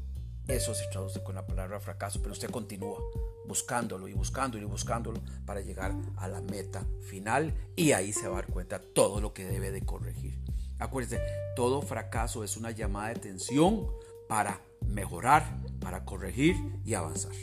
eso 0.48 0.76
se 0.76 0.86
traduce 0.88 1.24
con 1.24 1.36
la 1.36 1.48
palabra 1.48 1.80
fracaso, 1.80 2.22
pero 2.22 2.34
usted 2.34 2.50
continúa 2.52 3.00
buscándolo 3.48 4.08
y 4.08 4.14
buscándolo 4.14 4.64
y 4.64 4.68
buscándolo 4.68 5.20
para 5.46 5.62
llegar 5.62 5.94
a 6.18 6.28
la 6.28 6.42
meta 6.42 6.86
final 7.02 7.54
y 7.76 7.92
ahí 7.92 8.14
se 8.14 8.28
va 8.28 8.38
a 8.38 8.42
dar 8.42 8.52
cuenta 8.52 8.80
todo 8.80 9.20
lo 9.22 9.34
que 9.34 9.46
debe 9.46 9.72
de 9.72 9.82
corregir. 9.82 10.40
Acuérdense, 10.78 11.20
todo 11.56 11.82
fracaso 11.82 12.44
es 12.44 12.58
una 12.58 12.72
llamada 12.72 13.08
de 13.08 13.16
atención 13.16 13.88
para 14.28 14.62
mejorar, 14.88 15.62
para 15.80 16.06
corregir 16.06 16.56
y 16.84 16.94
avanzar. 16.94 17.34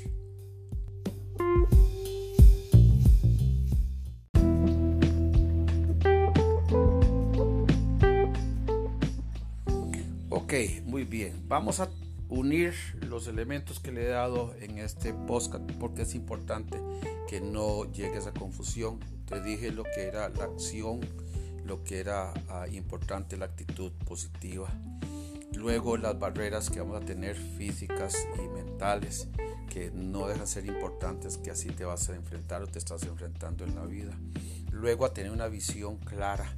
Ok, 10.53 10.83
muy 10.85 11.05
bien. 11.05 11.49
Vamos 11.49 11.81
a 11.81 11.89
unir 12.29 12.75
los 13.01 13.27
elementos 13.27 13.81
que 13.81 13.91
le 13.91 14.05
he 14.05 14.09
dado 14.09 14.55
en 14.61 14.77
este 14.77 15.15
podcast 15.15 15.65
porque 15.81 16.03
es 16.03 16.15
importante 16.15 16.79
que 17.27 17.41
no 17.41 17.91
llegue 17.91 18.19
a 18.19 18.35
confusión. 18.35 19.01
Te 19.25 19.41
dije 19.41 19.71
lo 19.71 19.83
que 19.83 20.03
era 20.03 20.29
la 20.29 20.45
acción, 20.45 21.01
lo 21.65 21.83
que 21.85 22.01
era 22.01 22.35
ah, 22.51 22.69
importante 22.71 23.39
la 23.39 23.47
actitud 23.47 23.93
positiva. 24.05 24.69
Luego 25.55 25.97
las 25.97 26.19
barreras 26.19 26.69
que 26.69 26.81
vamos 26.81 27.03
a 27.03 27.07
tener 27.07 27.35
físicas 27.35 28.15
y 28.37 28.47
mentales 28.49 29.29
que 29.71 29.91
no 29.91 30.29
dejan 30.29 30.47
ser 30.47 30.67
importantes 30.67 31.39
que 31.39 31.51
así 31.51 31.71
te 31.71 31.87
vas 31.87 32.11
a 32.11 32.15
enfrentar 32.15 32.61
o 32.63 32.67
te 32.67 32.79
estás 32.79 33.05
enfrentando 33.05 33.65
en 33.65 33.75
la 33.75 33.87
vida. 33.87 34.13
Luego 34.71 35.07
a 35.07 35.15
tener 35.15 35.33
una 35.33 35.49
visión 35.49 35.97
clara 35.97 36.55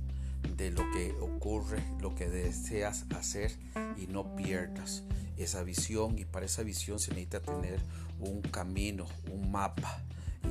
de 0.57 0.71
lo 0.71 0.83
que 0.93 1.15
ocurre, 1.21 1.83
lo 2.01 2.15
que 2.15 2.29
deseas 2.29 3.07
hacer 3.15 3.53
y 3.97 4.07
no 4.07 4.37
pierdas 4.37 5.05
esa 5.37 5.63
visión. 5.63 6.19
Y 6.19 6.25
para 6.25 6.47
esa 6.47 6.63
visión 6.63 6.99
se 6.99 7.11
necesita 7.11 7.41
tener 7.41 7.81
un 8.21 8.43
camino, 8.43 9.07
un 9.33 9.51
mapa. 9.51 10.03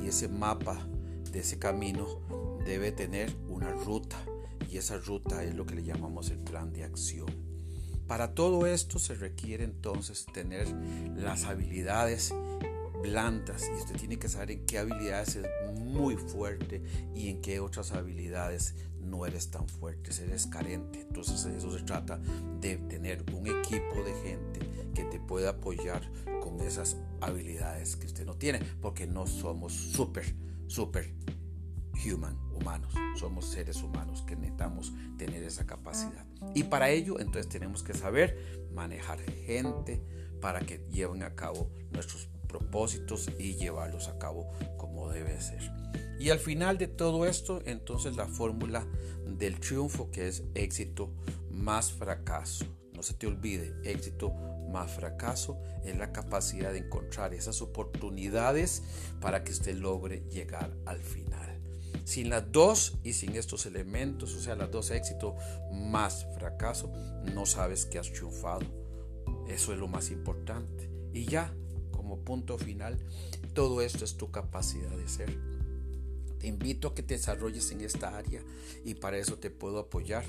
Y 0.02 0.08
ese 0.08 0.28
mapa 0.28 0.78
de 1.32 1.40
ese 1.40 1.58
camino 1.58 2.20
debe 2.64 2.92
tener 2.92 3.34
una 3.48 3.72
ruta. 3.72 4.16
Y 4.70 4.78
esa 4.78 4.98
ruta 4.98 5.44
es 5.44 5.54
lo 5.54 5.66
que 5.66 5.76
le 5.76 5.84
llamamos 5.84 6.30
el 6.30 6.38
plan 6.38 6.72
de 6.72 6.84
acción. 6.84 7.28
Para 8.06 8.34
todo 8.34 8.66
esto 8.66 8.98
se 8.98 9.14
requiere 9.14 9.64
entonces 9.64 10.26
tener 10.32 10.68
las 11.16 11.44
habilidades 11.44 12.34
blandas. 13.02 13.64
Y 13.68 13.80
usted 13.80 13.96
tiene 13.96 14.18
que 14.18 14.28
saber 14.28 14.50
en 14.50 14.66
qué 14.66 14.78
habilidades 14.78 15.36
es 15.36 15.46
muy 15.76 16.16
fuerte 16.16 16.82
y 17.14 17.28
en 17.28 17.40
qué 17.40 17.60
otras 17.60 17.92
habilidades 17.92 18.74
no 19.04 19.26
eres 19.26 19.50
tan 19.50 19.68
fuerte, 19.68 20.10
eres 20.22 20.46
carente. 20.46 21.00
Entonces 21.00 21.44
eso 21.46 21.76
se 21.76 21.84
trata 21.84 22.18
de 22.60 22.76
tener 22.76 23.24
un 23.32 23.46
equipo 23.46 24.02
de 24.04 24.14
gente 24.22 24.60
que 24.94 25.04
te 25.04 25.20
pueda 25.20 25.50
apoyar 25.50 26.02
con 26.42 26.60
esas 26.60 26.96
habilidades 27.20 27.96
que 27.96 28.06
usted 28.06 28.24
no 28.24 28.36
tiene, 28.36 28.60
porque 28.80 29.06
no 29.06 29.26
somos 29.26 29.72
súper, 29.72 30.34
súper 30.66 31.14
human, 32.04 32.36
humanos, 32.52 32.92
somos 33.16 33.46
seres 33.46 33.82
humanos 33.82 34.22
que 34.22 34.36
necesitamos 34.36 34.92
tener 35.16 35.42
esa 35.42 35.66
capacidad. 35.66 36.26
Y 36.54 36.64
para 36.64 36.90
ello 36.90 37.18
entonces 37.18 37.48
tenemos 37.48 37.82
que 37.82 37.94
saber 37.94 38.68
manejar 38.74 39.20
gente 39.20 40.02
para 40.40 40.60
que 40.60 40.78
lleven 40.90 41.22
a 41.22 41.34
cabo 41.34 41.70
nuestros 41.92 42.28
propósitos 42.54 43.28
y 43.36 43.56
llevarlos 43.56 44.06
a 44.06 44.16
cabo 44.16 44.48
como 44.76 45.10
debe 45.10 45.40
ser. 45.40 45.72
Y 46.20 46.30
al 46.30 46.38
final 46.38 46.78
de 46.78 46.86
todo 46.86 47.26
esto, 47.26 47.60
entonces 47.66 48.14
la 48.14 48.28
fórmula 48.28 48.86
del 49.26 49.58
triunfo 49.58 50.12
que 50.12 50.28
es 50.28 50.44
éxito 50.54 51.10
más 51.50 51.90
fracaso. 51.90 52.64
No 52.94 53.02
se 53.02 53.14
te 53.14 53.26
olvide, 53.26 53.74
éxito 53.82 54.32
más 54.70 54.92
fracaso 54.92 55.60
es 55.84 55.96
la 55.96 56.12
capacidad 56.12 56.72
de 56.72 56.78
encontrar 56.78 57.34
esas 57.34 57.60
oportunidades 57.60 58.84
para 59.20 59.42
que 59.42 59.50
usted 59.50 59.74
logre 59.74 60.22
llegar 60.30 60.70
al 60.86 61.00
final. 61.00 61.60
Sin 62.04 62.30
las 62.30 62.52
dos 62.52 62.98
y 63.02 63.14
sin 63.14 63.34
estos 63.34 63.66
elementos, 63.66 64.32
o 64.34 64.40
sea, 64.40 64.54
las 64.54 64.70
dos 64.70 64.92
éxito 64.92 65.34
más 65.72 66.24
fracaso, 66.36 66.92
no 67.34 67.46
sabes 67.46 67.84
que 67.84 67.98
has 67.98 68.12
triunfado. 68.12 68.66
Eso 69.48 69.72
es 69.72 69.78
lo 69.78 69.88
más 69.88 70.10
importante. 70.10 70.90
Y 71.12 71.26
ya, 71.26 71.54
como 72.04 72.18
punto 72.18 72.58
final, 72.58 72.98
todo 73.54 73.80
esto 73.80 74.04
es 74.04 74.18
tu 74.18 74.30
capacidad 74.30 74.90
de 74.90 75.08
ser. 75.08 75.38
Te 76.38 76.46
invito 76.46 76.88
a 76.88 76.94
que 76.94 77.02
te 77.02 77.14
desarrolles 77.14 77.70
en 77.70 77.80
esta 77.80 78.14
área 78.14 78.42
y 78.84 78.92
para 78.92 79.16
eso 79.16 79.38
te 79.38 79.48
puedo 79.48 79.78
apoyar, 79.78 80.26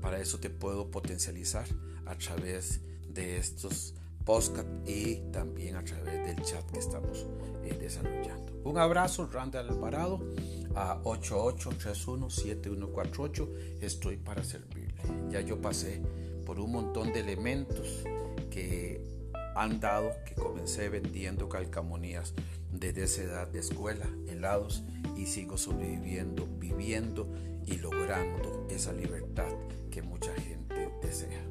para 0.00 0.18
eso 0.18 0.40
te 0.40 0.50
puedo 0.50 0.90
potencializar 0.90 1.68
a 2.04 2.18
través 2.18 2.80
de 3.08 3.38
estos 3.38 3.94
podcast 4.24 4.66
y 4.88 5.20
también 5.30 5.76
a 5.76 5.84
través 5.84 6.26
del 6.26 6.42
chat 6.44 6.68
que 6.72 6.80
estamos 6.80 7.28
eh, 7.62 7.76
desarrollando. 7.78 8.52
Un 8.64 8.78
abrazo, 8.78 9.28
Randall 9.30 9.68
Alvarado, 9.68 10.20
a 10.74 11.00
88317148. 11.04 13.78
Estoy 13.82 14.16
para 14.16 14.42
servirle. 14.42 15.00
Ya 15.30 15.42
yo 15.42 15.60
pasé 15.60 16.02
por 16.44 16.58
un 16.58 16.72
montón 16.72 17.12
de 17.12 17.20
elementos 17.20 18.02
que 18.50 19.13
han 19.54 19.80
dado 19.80 20.12
que 20.24 20.34
comencé 20.34 20.88
vendiendo 20.88 21.48
calcamonías 21.48 22.34
desde 22.72 23.04
esa 23.04 23.22
edad 23.22 23.48
de 23.48 23.60
escuela, 23.60 24.06
helados, 24.26 24.82
y 25.16 25.26
sigo 25.26 25.56
sobreviviendo, 25.56 26.48
viviendo 26.58 27.28
y 27.66 27.76
logrando 27.76 28.66
esa 28.68 28.92
libertad 28.92 29.50
que 29.90 30.02
mucha 30.02 30.34
gente 30.34 30.90
desea. 31.02 31.42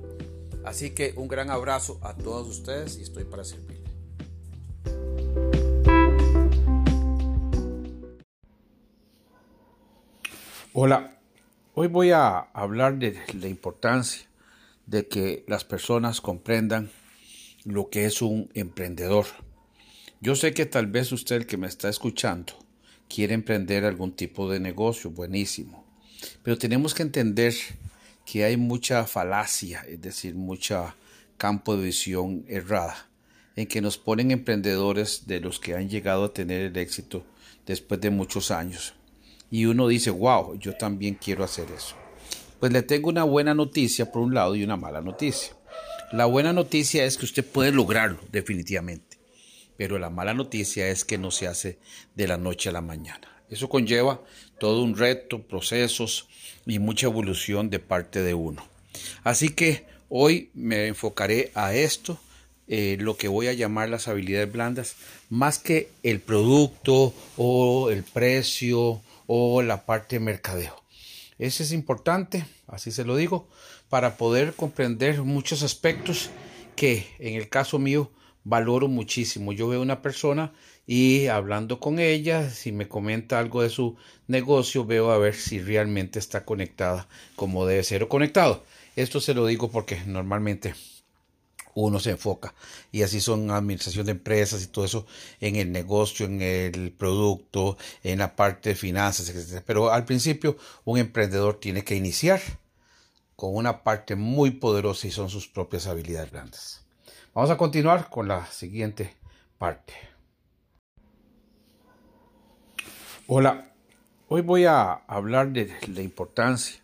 Así 0.66 0.92
que 0.92 1.14
un 1.16 1.28
gran 1.28 1.50
abrazo 1.50 2.00
a 2.02 2.14
todos 2.16 2.48
ustedes 2.48 2.98
y 2.98 3.04
estoy 3.04 3.24
para 3.24 3.44
servirles. 3.44 3.84
Hola, 10.74 11.20
hoy 11.76 11.88
voy 11.88 12.12
a 12.12 12.40
hablar 12.40 12.98
de 12.98 13.18
la 13.40 13.48
importancia 13.48 14.28
de 14.88 15.08
que 15.08 15.46
las 15.48 15.64
personas 15.64 16.20
comprendan 16.20 16.90
lo 17.66 17.90
que 17.90 18.06
es 18.06 18.22
un 18.22 18.50
emprendedor. 18.54 19.26
Yo 20.22 20.36
sé 20.36 20.54
que 20.54 20.66
tal 20.66 20.88
vez 20.88 21.12
usted 21.12 21.46
que 21.46 21.58
me 21.58 21.68
está 21.68 21.90
escuchando 21.90 22.54
quiere 23.08 23.34
emprender 23.34 23.86
algún 23.86 24.14
tipo 24.14 24.50
de 24.50 24.60
negocio, 24.60 25.12
buenísimo. 25.12 25.86
Pero 26.42 26.58
tenemos 26.58 26.94
que 26.94 27.04
entender 27.04 27.54
que 28.26 28.44
hay 28.44 28.58
mucha 28.58 29.06
falacia, 29.06 29.86
es 29.88 30.02
decir, 30.02 30.36
mucha 30.36 30.96
campo 31.38 31.76
de 31.76 31.86
visión 31.86 32.46
errada, 32.48 33.10
en 33.56 33.68
que 33.68 33.82
nos 33.82 33.98
ponen 33.98 34.32
emprendedores 34.32 35.28
de 35.28 35.40
los 35.40 35.60
que 35.60 35.76
han 35.76 35.90
llegado 35.90 36.24
a 36.24 36.34
tener 36.34 36.62
el 36.62 36.78
éxito 36.78 37.26
después 37.66 38.00
de 38.02 38.10
muchos 38.10 38.50
años. 38.50 38.94
Y 39.52 39.66
uno 39.66 39.88
dice, 39.88 40.10
wow, 40.10 40.58
yo 40.58 40.76
también 40.76 41.16
quiero 41.16 41.44
hacer 41.44 41.70
eso. 41.72 41.96
Pues 42.60 42.72
le 42.72 42.82
tengo 42.82 43.10
una 43.10 43.26
buena 43.26 43.54
noticia 43.54 44.12
por 44.12 44.22
un 44.22 44.34
lado 44.34 44.56
y 44.56 44.64
una 44.64 44.78
mala 44.78 45.02
noticia. 45.02 45.54
La 46.14 46.26
buena 46.26 46.54
noticia 46.54 47.06
es 47.06 47.18
que 47.18 47.26
usted 47.26 47.44
puede 47.44 47.72
lograrlo, 47.72 48.20
definitivamente. 48.32 49.18
Pero 49.78 49.98
la 49.98 50.12
mala 50.12 50.36
noticia 50.36 50.88
es 50.90 51.06
que 51.06 51.18
no 51.18 51.32
se 51.32 51.48
hace 51.48 51.80
de 52.14 52.28
la 52.28 52.38
noche 52.38 52.70
a 52.70 52.72
la 52.72 52.82
mañana. 52.82 53.28
Eso 53.50 53.68
conlleva 53.68 54.22
todo 54.60 54.84
un 54.84 54.96
reto, 54.96 55.42
procesos 55.42 56.30
y 56.68 56.78
mucha 56.78 57.08
evolución 57.08 57.72
de 57.72 57.80
parte 57.80 58.22
de 58.22 58.36
uno. 58.36 58.64
Así 59.24 59.50
que 59.50 59.86
hoy 60.08 60.52
me 60.54 60.86
enfocaré 60.86 61.52
a 61.56 61.74
esto, 61.74 62.20
eh, 62.68 62.96
lo 63.00 63.18
que 63.18 63.28
voy 63.28 63.48
a 63.48 63.54
llamar 63.54 63.90
las 63.90 64.08
habilidades 64.08 64.52
blandas, 64.52 64.96
más 65.32 65.58
que 65.58 65.90
el 66.04 66.20
producto 66.20 67.12
o 67.38 67.90
el 67.90 68.04
precio 68.04 69.02
o 69.26 69.64
la 69.64 69.84
parte 69.88 70.18
de 70.18 70.26
mercadeo. 70.26 70.83
Ese 71.44 71.64
es 71.64 71.74
importante, 71.74 72.46
así 72.68 72.90
se 72.90 73.04
lo 73.04 73.18
digo, 73.18 73.50
para 73.90 74.16
poder 74.16 74.54
comprender 74.54 75.24
muchos 75.24 75.62
aspectos 75.62 76.30
que 76.78 77.06
en 77.20 77.34
el 77.34 77.50
caso 77.50 77.80
mío 77.80 78.10
valoro 78.46 78.88
muchísimo. 78.88 79.52
Yo 79.52 79.68
veo 79.68 79.82
una 79.82 80.02
persona 80.02 80.54
y 80.88 81.28
hablando 81.28 81.82
con 81.82 82.00
ella, 82.00 82.50
si 82.50 82.72
me 82.72 82.88
comenta 82.88 83.40
algo 83.40 83.62
de 83.62 83.70
su 83.70 83.98
negocio, 84.26 84.86
veo 84.86 85.12
a 85.12 85.18
ver 85.18 85.36
si 85.36 85.60
realmente 85.60 86.18
está 86.18 86.46
conectada 86.46 87.10
como 87.36 87.66
debe 87.66 87.84
ser 87.84 88.04
o 88.04 88.08
conectado. 88.08 88.64
Esto 88.96 89.20
se 89.20 89.34
lo 89.34 89.46
digo 89.46 89.70
porque 89.70 90.02
normalmente 90.06 90.76
uno 91.76 92.00
se 92.00 92.12
enfoca 92.12 92.54
y 92.92 93.04
así 93.04 93.20
son 93.22 93.50
administración 93.52 94.06
de 94.06 94.14
empresas 94.14 94.64
y 94.64 94.68
todo 94.68 94.86
eso 94.86 95.06
en 95.40 95.56
el 95.56 95.72
negocio, 95.72 96.26
en 96.26 96.42
el 96.42 96.92
producto, 96.92 97.78
en 98.04 98.20
la 98.20 98.36
parte 98.36 98.70
de 98.70 98.76
finanzas, 98.76 99.30
etc. 99.30 99.64
Pero 99.66 99.92
al 99.92 100.06
principio 100.06 100.58
un 100.86 100.98
emprendedor 100.98 101.60
tiene 101.60 101.84
que 101.84 101.96
iniciar 101.96 102.42
con 103.36 103.56
una 103.56 103.84
parte 103.84 104.16
muy 104.16 104.52
poderosa 104.52 105.08
y 105.08 105.12
son 105.12 105.30
sus 105.30 105.48
propias 105.48 105.88
habilidades 105.88 106.32
grandes. 106.32 106.86
Vamos 107.34 107.50
a 107.50 107.58
continuar 107.58 108.10
con 108.10 108.28
la 108.28 108.46
siguiente 108.46 109.16
parte. 109.58 109.94
Hola, 113.28 113.74
hoy 114.28 114.42
voy 114.42 114.66
a 114.66 114.94
hablar 115.08 115.52
de 115.52 115.74
la 115.88 116.02
importancia 116.02 116.82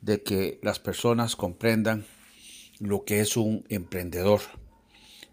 de 0.00 0.22
que 0.22 0.58
las 0.62 0.78
personas 0.78 1.36
comprendan 1.36 2.06
lo 2.86 3.04
que 3.04 3.20
es 3.20 3.36
un 3.36 3.64
emprendedor. 3.68 4.40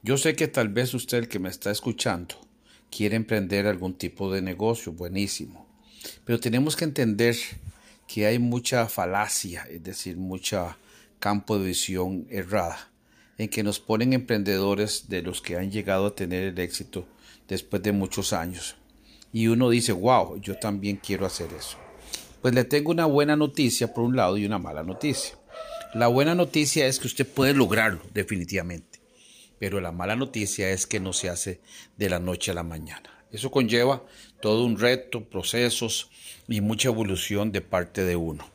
Yo 0.04 0.18
sé 0.18 0.36
que 0.36 0.47
tal 0.47 0.70
vez 0.70 0.93
usted 0.93 1.20
el 1.20 1.28
que 1.28 1.39
me 1.39 1.49
está 1.49 1.70
escuchando 1.72 2.36
quiere 2.89 3.16
emprender 3.16 3.68
algún 3.68 3.93
tipo 3.93 4.32
de 4.32 4.41
negocio, 4.41 4.91
buenísimo, 4.91 5.68
pero 6.26 6.39
tenemos 6.39 6.76
que 6.76 6.86
entender 6.86 7.36
que 8.08 8.26
hay 8.26 8.39
mucha 8.39 8.88
falacia, 8.88 9.66
es 9.70 9.84
decir, 9.84 10.18
mucha 10.18 10.78
campo 11.20 11.58
de 11.58 11.68
visión 11.68 12.26
errada, 12.30 12.89
en 13.38 13.47
que 13.47 13.64
nos 13.64 13.80
ponen 13.80 14.14
emprendedores 14.14 15.08
de 15.08 15.22
los 15.22 15.41
que 15.41 15.56
han 15.56 15.72
llegado 15.72 16.08
a 16.08 16.16
tener 16.16 16.43
el 16.43 16.60
éxito 16.60 17.08
después 17.47 17.82
de 17.84 17.91
muchos 17.91 18.34
años. 18.34 18.76
Y 19.32 19.47
uno 19.47 19.70
dice, 19.70 19.93
wow, 19.93 20.41
yo 20.41 20.58
también 20.58 20.97
quiero 20.97 21.26
hacer 21.26 21.49
eso. 21.54 21.78
Pues 22.41 22.54
le 22.54 22.66
tengo 22.66 22.91
una 22.91 23.06
buena 23.06 23.36
noticia 23.36 23.93
por 23.93 24.04
un 24.04 24.16
lado 24.16 24.38
y 24.38 24.45
una 24.45 24.58
mala 24.58 24.84
noticia. 24.84 25.36
La 25.94 26.08
buena 26.08 26.36
noticia 26.36 26.88
es 26.88 27.00
que 27.00 27.08
usted 27.08 27.28
puede 27.28 27.54
lograrlo, 27.54 28.02
definitivamente. 28.14 29.00
Pero 29.60 29.82
la 29.82 29.92
mala 29.92 30.16
noticia 30.16 30.70
es 30.70 30.88
que 30.88 31.02
no 31.02 31.12
se 31.12 31.30
hace 31.30 31.60
de 31.98 32.10
la 32.10 32.20
noche 32.20 32.52
a 32.52 32.54
la 32.54 32.64
mañana. 32.64 33.26
Eso 33.32 33.52
conlleva 33.52 34.04
todo 34.42 34.64
un 34.66 34.80
reto, 34.80 35.26
procesos, 35.26 36.10
y 36.48 36.62
mucha 36.62 36.89
evolución 36.89 37.52
de 37.52 37.62
parte 37.62 38.04
de 38.04 38.16
uno. 38.16 38.48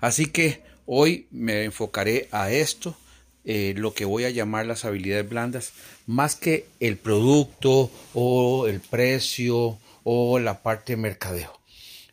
Así 0.00 0.26
que 0.26 0.62
hoy 0.86 1.26
me 1.30 1.64
enfocaré 1.64 2.28
a 2.30 2.50
esto, 2.50 2.96
eh, 3.44 3.74
lo 3.76 3.92
que 3.92 4.04
voy 4.04 4.24
a 4.24 4.30
llamar 4.30 4.66
las 4.66 4.84
habilidades 4.84 5.28
blandas, 5.28 5.72
más 6.06 6.36
que 6.36 6.66
el 6.80 6.96
producto 6.96 7.90
o 8.14 8.66
el 8.68 8.80
precio 8.80 9.78
o 10.04 10.38
la 10.38 10.62
parte 10.62 10.94
de 10.94 11.02
mercadeo. 11.02 11.52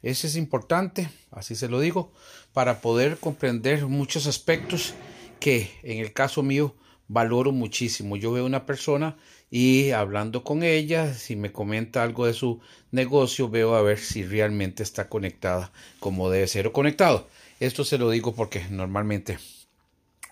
Ese 0.04 0.28
es 0.28 0.36
importante, 0.36 1.10
así 1.32 1.56
se 1.56 1.70
lo 1.70 1.80
digo, 1.80 2.12
para 2.54 2.82
poder 2.82 3.18
comprender 3.18 3.86
muchos 3.88 4.28
aspectos 4.28 4.94
que 5.40 5.72
en 5.84 6.00
el 6.00 6.14
caso 6.14 6.44
mío 6.44 6.76
valoro 7.08 7.52
muchísimo. 7.52 8.16
Yo 8.16 8.32
veo 8.32 8.46
una 8.46 8.66
persona 8.66 9.18
y 9.50 9.92
hablando 9.92 10.44
con 10.44 10.64
ella, 10.64 11.14
si 11.14 11.36
me 11.36 11.52
comenta 11.52 12.02
algo 12.04 12.26
de 12.26 12.34
su 12.34 12.60
negocio, 12.92 13.50
veo 13.50 13.76
a 13.76 13.82
ver 13.82 14.00
si 14.00 14.24
realmente 14.24 14.84
está 14.84 15.10
conectada 15.10 15.72
como 16.00 16.30
debe 16.30 16.48
ser 16.48 16.68
o 16.68 16.74
conectado. 16.74 17.28
Esto 17.60 17.84
se 17.84 17.98
lo 17.98 18.10
digo 18.10 18.34
porque 18.34 18.66
normalmente 18.70 19.38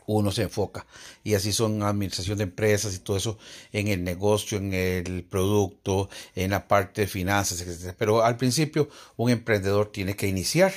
uno 0.07 0.31
se 0.31 0.43
enfoca 0.43 0.85
y 1.23 1.35
así 1.35 1.53
son 1.53 1.83
administración 1.83 2.37
de 2.37 2.45
empresas 2.45 2.95
y 2.95 2.99
todo 2.99 3.17
eso 3.17 3.37
en 3.71 3.87
el 3.87 4.03
negocio, 4.03 4.57
en 4.57 4.73
el 4.73 5.23
producto, 5.23 6.09
en 6.35 6.51
la 6.51 6.67
parte 6.67 7.01
de 7.01 7.07
finanzas, 7.07 7.61
etc. 7.61 7.95
Pero 7.97 8.23
al 8.23 8.37
principio 8.37 8.89
un 9.17 9.29
emprendedor 9.29 9.91
tiene 9.91 10.15
que 10.15 10.27
iniciar 10.27 10.73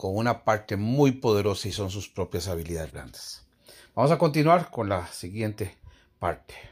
con 0.00 0.16
una 0.16 0.44
parte 0.44 0.78
muy 0.78 1.12
poderosa 1.12 1.68
y 1.68 1.72
son 1.72 1.90
sus 1.90 2.08
propias 2.08 2.48
habilidades 2.48 2.90
grandes. 2.90 3.42
Vamos 3.94 4.10
a 4.10 4.16
continuar 4.16 4.70
con 4.70 4.88
la 4.88 5.06
siguiente 5.08 5.76
parte. 6.18 6.69